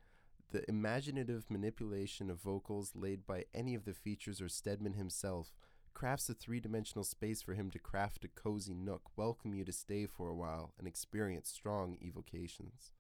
the 0.52 0.62
imaginative 0.70 1.50
manipulation 1.50 2.30
of 2.30 2.40
vocals 2.40 2.92
laid 2.94 3.26
by 3.26 3.44
any 3.52 3.74
of 3.74 3.84
the 3.84 3.92
features 3.92 4.40
or 4.40 4.48
Steadman 4.48 4.92
himself 4.92 5.52
crafts 5.94 6.28
a 6.28 6.34
three 6.34 6.60
dimensional 6.60 7.02
space 7.02 7.42
for 7.42 7.54
him 7.54 7.72
to 7.72 7.80
craft 7.80 8.24
a 8.24 8.28
cozy 8.28 8.72
nook, 8.72 9.10
welcome 9.16 9.52
you 9.52 9.64
to 9.64 9.72
stay 9.72 10.06
for 10.06 10.28
a 10.28 10.34
while 10.34 10.74
and 10.78 10.86
experience 10.86 11.48
strong 11.48 11.98
evocations. 12.00 12.92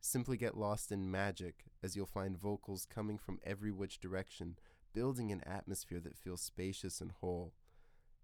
Simply 0.00 0.36
get 0.36 0.56
lost 0.56 0.92
in 0.92 1.10
magic 1.10 1.64
as 1.82 1.96
you'll 1.96 2.06
find 2.06 2.36
vocals 2.36 2.86
coming 2.86 3.18
from 3.18 3.40
every 3.44 3.72
which 3.72 3.98
direction, 3.98 4.56
building 4.94 5.32
an 5.32 5.42
atmosphere 5.44 6.00
that 6.00 6.16
feels 6.16 6.40
spacious 6.40 7.00
and 7.00 7.12
whole. 7.20 7.52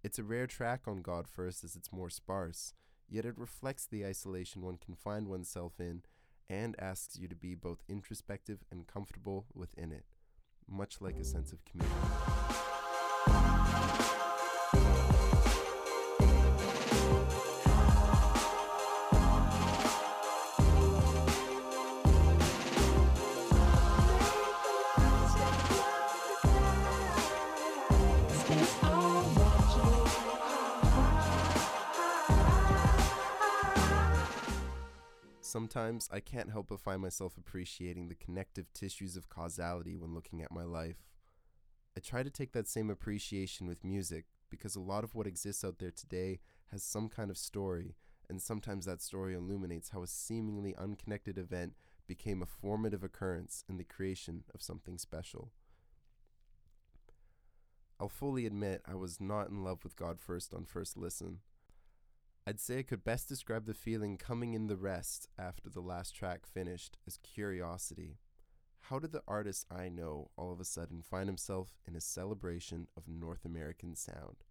It's 0.03 0.19
a 0.19 0.25
rare 0.25 0.47
track 0.47 0.83
on 0.87 1.03
God 1.03 1.27
First 1.29 1.65
as 1.65 1.77
it's 1.77 1.93
more 1.93 2.11
sparse, 2.11 2.75
yet 3.09 3.25
it 3.25 3.39
reflects 3.39 3.87
the 3.87 4.05
isolation 4.05 4.63
one 4.63 4.77
can 4.77 4.95
find 4.95 5.29
oneself 5.29 5.81
in 5.81 6.03
and 6.49 6.77
asks 6.79 7.19
you 7.19 7.27
to 7.29 7.35
be 7.35 7.55
both 7.55 7.83
introspective 7.89 8.65
and 8.71 8.87
comfortable 8.87 9.47
within 9.55 9.93
it, 9.93 10.05
much 10.69 11.01
like 11.01 11.17
a 11.17 11.25
sense 11.25 11.53
of 11.53 11.65
community. 11.65 11.95
Sometimes 35.55 36.09
I 36.13 36.19
can't 36.19 36.51
help 36.51 36.71
but 36.71 36.81
find 36.81 37.01
myself 37.01 37.37
appreciating 37.39 38.09
the 38.09 38.17
connective 38.17 38.73
tissues 38.75 39.17
of 39.17 39.29
causality 39.29 39.95
when 39.95 40.13
looking 40.13 40.43
at 40.43 40.51
my 40.51 40.65
life. 40.65 41.07
I 41.97 42.01
try 42.01 42.25
to 42.25 42.29
take 42.29 42.51
that 42.55 42.67
same 42.67 42.91
appreciation 42.91 43.69
with 43.69 43.85
music 43.85 44.25
because 44.51 44.75
a 44.75 44.81
lot 44.81 45.05
of 45.05 45.15
what 45.15 45.29
exists 45.29 45.63
out 45.63 45.79
there 45.79 45.93
today 45.93 46.41
has 46.73 46.83
some 46.83 47.09
kind 47.09 47.31
of 47.31 47.39
story, 47.39 47.95
and 48.29 48.43
sometimes 48.43 48.85
that 48.87 49.01
story 49.01 49.33
illuminates 49.33 49.91
how 49.91 50.03
a 50.03 50.09
seemingly 50.09 50.75
unconnected 50.75 51.39
event 51.39 51.75
became 52.09 52.43
a 52.43 52.47
formative 52.47 53.05
occurrence 53.05 53.63
in 53.69 53.77
the 53.77 53.85
creation 53.85 54.43
of 54.57 54.61
something 54.61 54.99
special. 54.99 55.53
I'll 58.01 58.09
fully 58.09 58.45
admit 58.45 58.83
I 58.85 58.97
was 58.97 59.21
not 59.21 59.51
in 59.51 59.63
love 59.63 59.85
with 59.85 59.95
God 59.95 60.19
First 60.19 60.53
on 60.53 60.65
first 60.65 60.97
listen. 60.97 61.43
I'd 62.47 62.61
say 62.61 62.81
I 62.81 62.83
could 62.83 63.05
best 63.05 63.27
describe 63.27 63.65
the 63.65 63.73
feeling 63.73 64.19
coming 64.19 64.53
in 64.53 64.67
the 64.67 64.77
rest 64.77 65.29
after 65.39 65.71
the 65.71 65.81
last 65.81 66.15
track 66.15 66.45
finished 66.47 66.99
as 67.07 67.17
curiosity. 67.23 68.19
How 68.83 68.99
did 68.99 69.13
the 69.13 69.23
artist 69.27 69.67
I 69.71 69.89
know 69.89 70.31
all 70.37 70.53
of 70.53 70.61
a 70.61 70.65
sudden 70.65 71.01
find 71.01 71.27
himself 71.27 71.79
in 71.89 71.97
a 71.97 72.03
celebration 72.03 72.87
of 72.99 73.09
North 73.09 73.47
American 73.47 73.95
sound? 73.95 74.45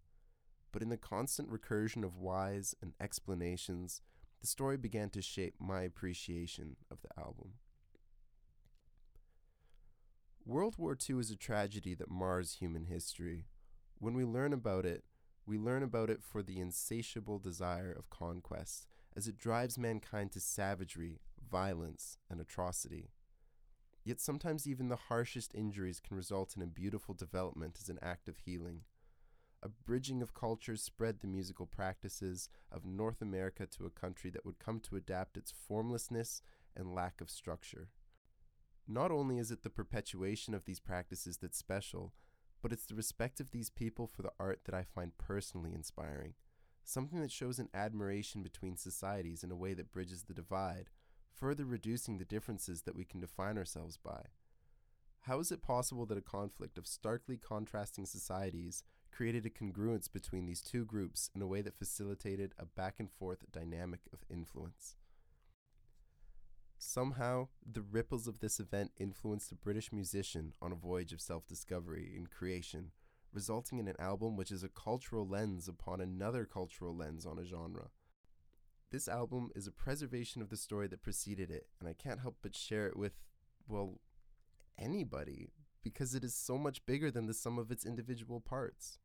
But 0.72 0.82
in 0.82 0.88
the 0.88 0.96
constant 0.96 1.48
recursion 1.52 2.02
of 2.02 2.18
whys 2.18 2.74
and 2.82 2.94
explanations, 3.00 4.02
the 4.40 4.48
story 4.48 4.76
began 4.76 5.08
to 5.10 5.22
shape 5.22 5.54
my 5.60 5.82
appreciation 5.82 6.74
of 6.90 7.00
the 7.00 7.16
album. 7.16 7.52
World 10.44 10.78
War 10.78 10.98
II 11.08 11.20
is 11.20 11.30
a 11.30 11.36
tragedy 11.36 11.94
that 11.94 12.10
mars 12.10 12.54
human 12.54 12.86
history. 12.86 13.46
When 13.98 14.14
we 14.14 14.24
learn 14.24 14.52
about 14.52 14.84
it, 14.84 15.04
we 15.46 15.58
learn 15.58 15.82
about 15.82 16.10
it 16.10 16.22
for 16.22 16.42
the 16.42 16.60
insatiable 16.60 17.38
desire 17.38 17.92
of 17.92 18.10
conquest, 18.10 18.86
as 19.16 19.28
it 19.28 19.38
drives 19.38 19.78
mankind 19.78 20.32
to 20.32 20.40
savagery, 20.40 21.20
violence, 21.50 22.18
and 22.30 22.40
atrocity. 22.40 23.10
Yet 24.04 24.20
sometimes 24.20 24.66
even 24.66 24.88
the 24.88 24.96
harshest 24.96 25.54
injuries 25.54 26.00
can 26.00 26.16
result 26.16 26.56
in 26.56 26.62
a 26.62 26.66
beautiful 26.66 27.14
development 27.14 27.78
as 27.80 27.88
an 27.88 27.98
act 28.02 28.28
of 28.28 28.38
healing. 28.38 28.82
A 29.62 29.68
bridging 29.68 30.20
of 30.20 30.34
cultures 30.34 30.82
spread 30.82 31.20
the 31.20 31.26
musical 31.26 31.64
practices 31.64 32.50
of 32.70 32.84
North 32.84 33.22
America 33.22 33.66
to 33.66 33.86
a 33.86 33.90
country 33.90 34.30
that 34.30 34.44
would 34.44 34.58
come 34.58 34.78
to 34.80 34.96
adapt 34.96 35.38
its 35.38 35.52
formlessness 35.52 36.42
and 36.76 36.94
lack 36.94 37.22
of 37.22 37.30
structure. 37.30 37.88
Not 38.86 39.10
only 39.10 39.38
is 39.38 39.50
it 39.50 39.62
the 39.62 39.70
perpetuation 39.70 40.52
of 40.52 40.66
these 40.66 40.80
practices 40.80 41.38
that's 41.38 41.56
special, 41.56 42.12
but 42.64 42.72
it's 42.72 42.86
the 42.86 42.94
respect 42.94 43.40
of 43.40 43.50
these 43.50 43.68
people 43.68 44.06
for 44.06 44.22
the 44.22 44.32
art 44.40 44.60
that 44.64 44.74
I 44.74 44.84
find 44.84 45.18
personally 45.18 45.74
inspiring. 45.74 46.32
Something 46.82 47.20
that 47.20 47.30
shows 47.30 47.58
an 47.58 47.68
admiration 47.74 48.42
between 48.42 48.78
societies 48.78 49.44
in 49.44 49.50
a 49.50 49.56
way 49.56 49.74
that 49.74 49.92
bridges 49.92 50.22
the 50.22 50.32
divide, 50.32 50.88
further 51.30 51.66
reducing 51.66 52.16
the 52.16 52.24
differences 52.24 52.80
that 52.84 52.96
we 52.96 53.04
can 53.04 53.20
define 53.20 53.58
ourselves 53.58 53.98
by. 53.98 54.28
How 55.26 55.40
is 55.40 55.52
it 55.52 55.60
possible 55.60 56.06
that 56.06 56.16
a 56.16 56.22
conflict 56.22 56.78
of 56.78 56.86
starkly 56.86 57.36
contrasting 57.36 58.06
societies 58.06 58.82
created 59.12 59.44
a 59.44 59.50
congruence 59.50 60.10
between 60.10 60.46
these 60.46 60.62
two 60.62 60.86
groups 60.86 61.28
in 61.34 61.42
a 61.42 61.46
way 61.46 61.60
that 61.60 61.78
facilitated 61.78 62.54
a 62.58 62.64
back 62.64 62.94
and 62.98 63.10
forth 63.10 63.44
dynamic 63.52 64.00
of 64.10 64.20
influence? 64.30 64.96
Somehow, 66.86 67.48
the 67.64 67.80
ripples 67.80 68.28
of 68.28 68.40
this 68.40 68.60
event 68.60 68.92
influenced 68.98 69.50
a 69.50 69.56
British 69.56 69.90
musician 69.90 70.52
on 70.60 70.70
a 70.70 70.76
voyage 70.76 71.14
of 71.14 71.20
self 71.20 71.46
discovery 71.46 72.12
and 72.14 72.30
creation, 72.30 72.90
resulting 73.32 73.78
in 73.78 73.88
an 73.88 73.96
album 73.98 74.36
which 74.36 74.52
is 74.52 74.62
a 74.62 74.68
cultural 74.68 75.26
lens 75.26 75.66
upon 75.66 76.02
another 76.02 76.44
cultural 76.44 76.94
lens 76.94 77.24
on 77.24 77.38
a 77.38 77.44
genre. 77.46 77.88
This 78.90 79.08
album 79.08 79.50
is 79.56 79.66
a 79.66 79.72
preservation 79.72 80.42
of 80.42 80.50
the 80.50 80.58
story 80.58 80.86
that 80.88 81.02
preceded 81.02 81.50
it, 81.50 81.68
and 81.80 81.88
I 81.88 81.94
can't 81.94 82.20
help 82.20 82.36
but 82.42 82.54
share 82.54 82.86
it 82.86 82.98
with, 82.98 83.14
well, 83.66 83.98
anybody, 84.78 85.48
because 85.82 86.14
it 86.14 86.22
is 86.22 86.34
so 86.34 86.58
much 86.58 86.84
bigger 86.84 87.10
than 87.10 87.26
the 87.26 87.34
sum 87.34 87.58
of 87.58 87.70
its 87.70 87.86
individual 87.86 88.40
parts. 88.40 88.98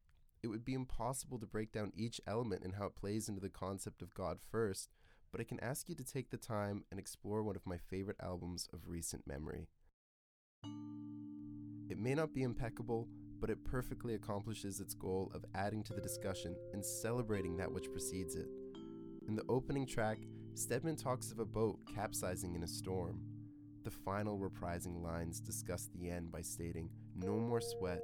It 0.43 0.47
would 0.47 0.65
be 0.65 0.73
impossible 0.73 1.39
to 1.39 1.47
break 1.47 1.71
down 1.71 1.93
each 1.95 2.19
element 2.27 2.63
and 2.65 2.75
how 2.75 2.87
it 2.87 2.97
plays 2.97 3.29
into 3.29 3.41
the 3.41 3.49
concept 3.49 4.01
of 4.01 4.13
God 4.13 4.39
first, 4.51 4.89
but 5.31 5.41
I 5.41 5.43
can 5.43 5.59
ask 5.59 5.89
you 5.89 5.95
to 5.95 6.03
take 6.03 6.29
the 6.29 6.37
time 6.37 6.83
and 6.91 6.99
explore 6.99 7.43
one 7.43 7.55
of 7.55 7.65
my 7.65 7.77
favorite 7.77 8.17
albums 8.21 8.67
of 8.73 8.87
recent 8.87 9.27
memory. 9.27 9.67
It 11.89 11.97
may 11.97 12.13
not 12.13 12.33
be 12.33 12.43
impeccable, 12.43 13.07
but 13.39 13.49
it 13.49 13.63
perfectly 13.63 14.15
accomplishes 14.15 14.79
its 14.79 14.93
goal 14.93 15.31
of 15.33 15.45
adding 15.55 15.83
to 15.83 15.93
the 15.93 16.01
discussion 16.01 16.55
and 16.73 16.85
celebrating 16.85 17.57
that 17.57 17.71
which 17.71 17.91
precedes 17.91 18.35
it. 18.35 18.47
In 19.27 19.35
the 19.35 19.45
opening 19.49 19.85
track, 19.85 20.19
Steadman 20.53 20.95
talks 20.95 21.31
of 21.31 21.39
a 21.39 21.45
boat 21.45 21.79
capsizing 21.93 22.55
in 22.55 22.63
a 22.63 22.67
storm. 22.67 23.21
The 23.83 23.91
final 23.91 24.37
reprising 24.37 25.01
lines 25.01 25.39
discuss 25.39 25.89
the 25.95 26.09
end 26.09 26.31
by 26.31 26.41
stating, 26.41 26.89
No 27.15 27.37
more 27.37 27.61
sweat, 27.61 28.01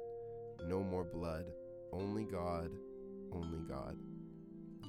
no 0.66 0.82
more 0.82 1.04
blood, 1.04 1.44
only 1.92 2.24
God, 2.24 2.70
only 3.32 3.60
God. 3.68 3.96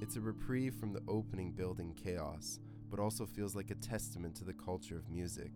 It's 0.00 0.14
a 0.14 0.20
reprieve 0.20 0.76
from 0.76 0.92
the 0.92 1.02
opening 1.08 1.50
building 1.50 1.92
chaos, 2.00 2.60
but 2.88 3.00
also 3.00 3.26
feels 3.26 3.56
like 3.56 3.72
a 3.72 3.74
testament 3.74 4.36
to 4.36 4.44
the 4.44 4.52
culture 4.52 4.96
of 4.96 5.10
music. 5.10 5.50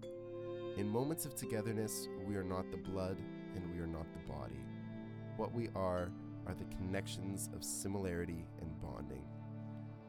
In 0.76 0.88
moments 0.88 1.24
of 1.24 1.36
togetherness, 1.36 2.08
we 2.26 2.34
are 2.34 2.42
not 2.42 2.68
the 2.72 2.76
blood 2.76 3.18
and 3.54 3.72
we 3.72 3.78
are 3.78 3.86
not 3.86 4.06
the 4.12 4.32
body. 4.32 4.58
What 5.36 5.54
we 5.54 5.68
are 5.76 6.10
are 6.48 6.54
the 6.54 6.76
connections 6.76 7.50
of 7.54 7.62
similarity 7.62 8.44
and 8.60 8.80
bonding. 8.80 9.22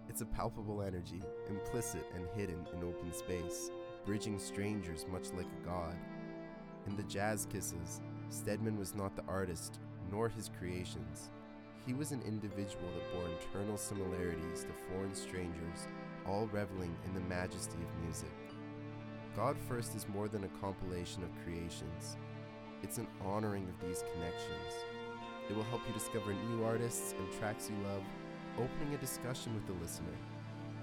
It's 0.09 0.21
a 0.21 0.25
palpable 0.25 0.81
energy, 0.81 1.21
implicit 1.47 2.05
and 2.15 2.25
hidden 2.35 2.65
in 2.73 2.83
open 2.83 3.13
space, 3.13 3.69
bridging 4.03 4.39
strangers 4.39 5.05
much 5.11 5.27
like 5.37 5.45
a 5.45 5.65
god. 5.65 5.95
In 6.87 6.95
the 6.95 7.03
jazz 7.03 7.45
kissas, 7.45 8.01
Steadman 8.29 8.79
was 8.79 8.95
not 8.95 9.15
the 9.15 9.23
artist, 9.27 9.79
nor 10.09 10.27
his 10.27 10.49
creations. 10.57 11.29
He 11.85 11.93
was 11.93 12.13
an 12.13 12.21
individual 12.25 12.87
that 12.95 13.13
bore 13.13 13.27
internal 13.27 13.77
similarities 13.77 14.63
to 14.63 14.69
foreign 14.87 15.13
strangers, 15.13 15.87
all 16.25 16.47
reveling 16.47 16.95
in 17.05 17.13
the 17.13 17.19
majesty 17.27 17.77
of 17.77 18.05
music. 18.05 18.31
God 19.35 19.57
First 19.67 19.93
is 19.93 20.07
more 20.07 20.29
than 20.29 20.45
a 20.45 20.59
compilation 20.61 21.23
of 21.23 21.43
creations, 21.43 22.15
it's 22.83 22.97
an 22.97 23.07
honoring 23.25 23.67
of 23.67 23.87
these 23.87 24.03
connections. 24.13 24.85
It 25.49 25.55
will 25.55 25.63
help 25.63 25.81
you 25.87 25.93
discover 25.93 26.33
new 26.33 26.63
artists 26.63 27.15
and 27.17 27.39
tracks 27.39 27.69
you 27.69 27.75
love, 27.87 28.03
opening 28.55 28.93
a 28.93 28.97
discussion 28.97 29.53
with 29.53 29.65
the 29.67 29.81
listener. 29.81 30.15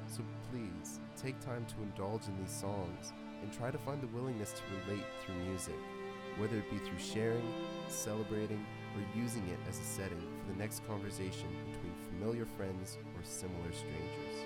So 0.07 0.23
please, 0.51 1.01
take 1.17 1.39
time 1.41 1.65
to 1.67 1.83
indulge 1.83 2.27
in 2.27 2.37
these 2.39 2.55
songs 2.55 3.13
and 3.43 3.53
try 3.53 3.71
to 3.71 3.79
find 3.79 4.03
the 4.03 4.07
willingness 4.09 4.53
to 4.53 4.63
relate 4.87 5.05
through 5.25 5.37
music, 5.47 5.79
whether 6.37 6.57
it 6.57 6.71
be 6.71 6.79
through 6.79 6.99
sharing, 6.99 7.47
celebrating, 7.89 8.65
or 8.97 9.21
using 9.21 9.47
it 9.49 9.59
as 9.69 9.79
a 9.79 9.85
setting 9.85 10.19
for 10.19 10.53
the 10.53 10.59
next 10.59 10.87
conversation 10.87 11.49
between 11.73 11.93
familiar 12.11 12.47
friends 12.57 12.99
or 13.17 13.23
similar 13.23 13.73
strangers. 13.73 14.41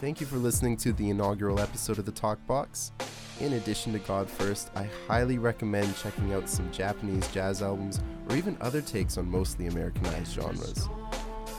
Thank 0.00 0.20
you 0.20 0.26
for 0.26 0.36
listening 0.36 0.76
to 0.78 0.92
the 0.92 1.10
inaugural 1.10 1.60
episode 1.60 1.98
of 1.98 2.06
the 2.06 2.12
Talk 2.12 2.44
Box. 2.46 2.90
In 3.42 3.54
addition 3.54 3.92
to 3.92 3.98
God 3.98 4.30
First, 4.30 4.70
I 4.76 4.88
highly 5.08 5.36
recommend 5.36 5.96
checking 5.96 6.32
out 6.32 6.48
some 6.48 6.70
Japanese 6.70 7.26
jazz 7.32 7.60
albums 7.60 8.00
or 8.28 8.36
even 8.36 8.56
other 8.60 8.80
takes 8.80 9.18
on 9.18 9.28
mostly 9.28 9.66
Americanized 9.66 10.32
genres. 10.32 10.88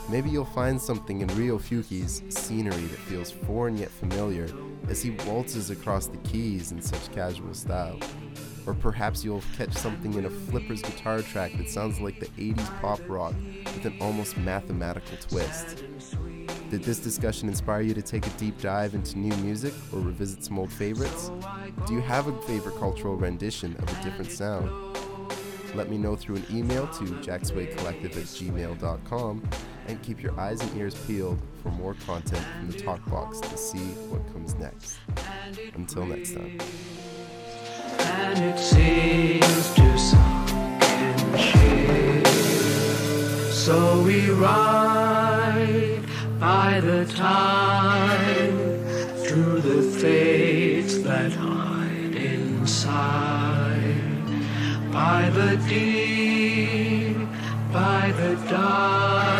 Maybe 0.08 0.30
you'll 0.30 0.46
find 0.46 0.80
something 0.80 1.20
in 1.20 1.28
Ryo 1.28 1.58
Fukui's 1.58 2.22
scenery 2.34 2.86
that 2.86 2.98
feels 3.00 3.30
foreign 3.30 3.76
yet 3.76 3.90
familiar 3.90 4.48
as 4.88 5.02
he 5.02 5.10
waltzes 5.26 5.68
across 5.68 6.06
the 6.06 6.16
keys 6.18 6.72
in 6.72 6.80
such 6.80 7.12
casual 7.12 7.52
style. 7.52 7.98
Or 8.64 8.72
perhaps 8.72 9.22
you'll 9.22 9.44
catch 9.54 9.74
something 9.74 10.14
in 10.14 10.24
a 10.24 10.30
Flipper's 10.30 10.80
guitar 10.80 11.20
track 11.20 11.52
that 11.58 11.68
sounds 11.68 12.00
like 12.00 12.18
the 12.18 12.52
80s 12.52 12.80
pop 12.80 13.00
rock 13.06 13.34
with 13.66 13.84
an 13.84 13.98
almost 14.00 14.38
mathematical 14.38 15.18
twist. 15.18 15.84
Did 16.74 16.82
this 16.82 16.98
discussion 16.98 17.48
inspire 17.48 17.82
you 17.82 17.94
to 17.94 18.02
take 18.02 18.26
a 18.26 18.30
deep 18.30 18.60
dive 18.60 18.94
into 18.94 19.16
new 19.16 19.32
music 19.36 19.72
or 19.92 20.00
revisit 20.00 20.42
some 20.42 20.58
old 20.58 20.72
favorites? 20.72 21.30
Do 21.86 21.94
you 21.94 22.00
have 22.00 22.26
a 22.26 22.36
favorite 22.42 22.76
cultural 22.80 23.14
rendition 23.14 23.76
of 23.76 23.84
a 23.84 24.02
different 24.02 24.32
sound? 24.32 24.68
Let 25.76 25.88
me 25.88 25.98
know 25.98 26.16
through 26.16 26.34
an 26.34 26.46
email 26.50 26.88
to 26.88 27.04
jackswaycollective 27.04 28.16
at 28.16 28.24
gmail.com 28.24 29.48
and 29.86 30.02
keep 30.02 30.20
your 30.20 30.36
eyes 30.40 30.60
and 30.62 30.76
ears 30.76 30.96
peeled 31.06 31.40
for 31.62 31.68
more 31.68 31.94
content 32.06 32.44
from 32.58 32.72
the 32.72 32.76
Talk 32.80 33.08
Box 33.08 33.38
to 33.38 33.56
see 33.56 33.92
what 34.10 34.26
comes 34.32 34.56
next. 34.56 34.98
Until 35.76 36.06
next 36.06 36.34
time. 36.34 36.58
So 43.52 44.02
we 44.02 44.28
by 46.44 46.78
the 46.78 47.06
tide 47.06 48.52
through 49.24 49.60
the 49.62 49.80
fates 49.98 50.98
that 50.98 51.32
hide 51.32 52.14
inside, 52.14 53.80
by 54.92 55.30
the 55.30 55.56
deep, 55.66 57.16
by 57.72 58.12
the 58.20 58.34
dark. 58.50 59.33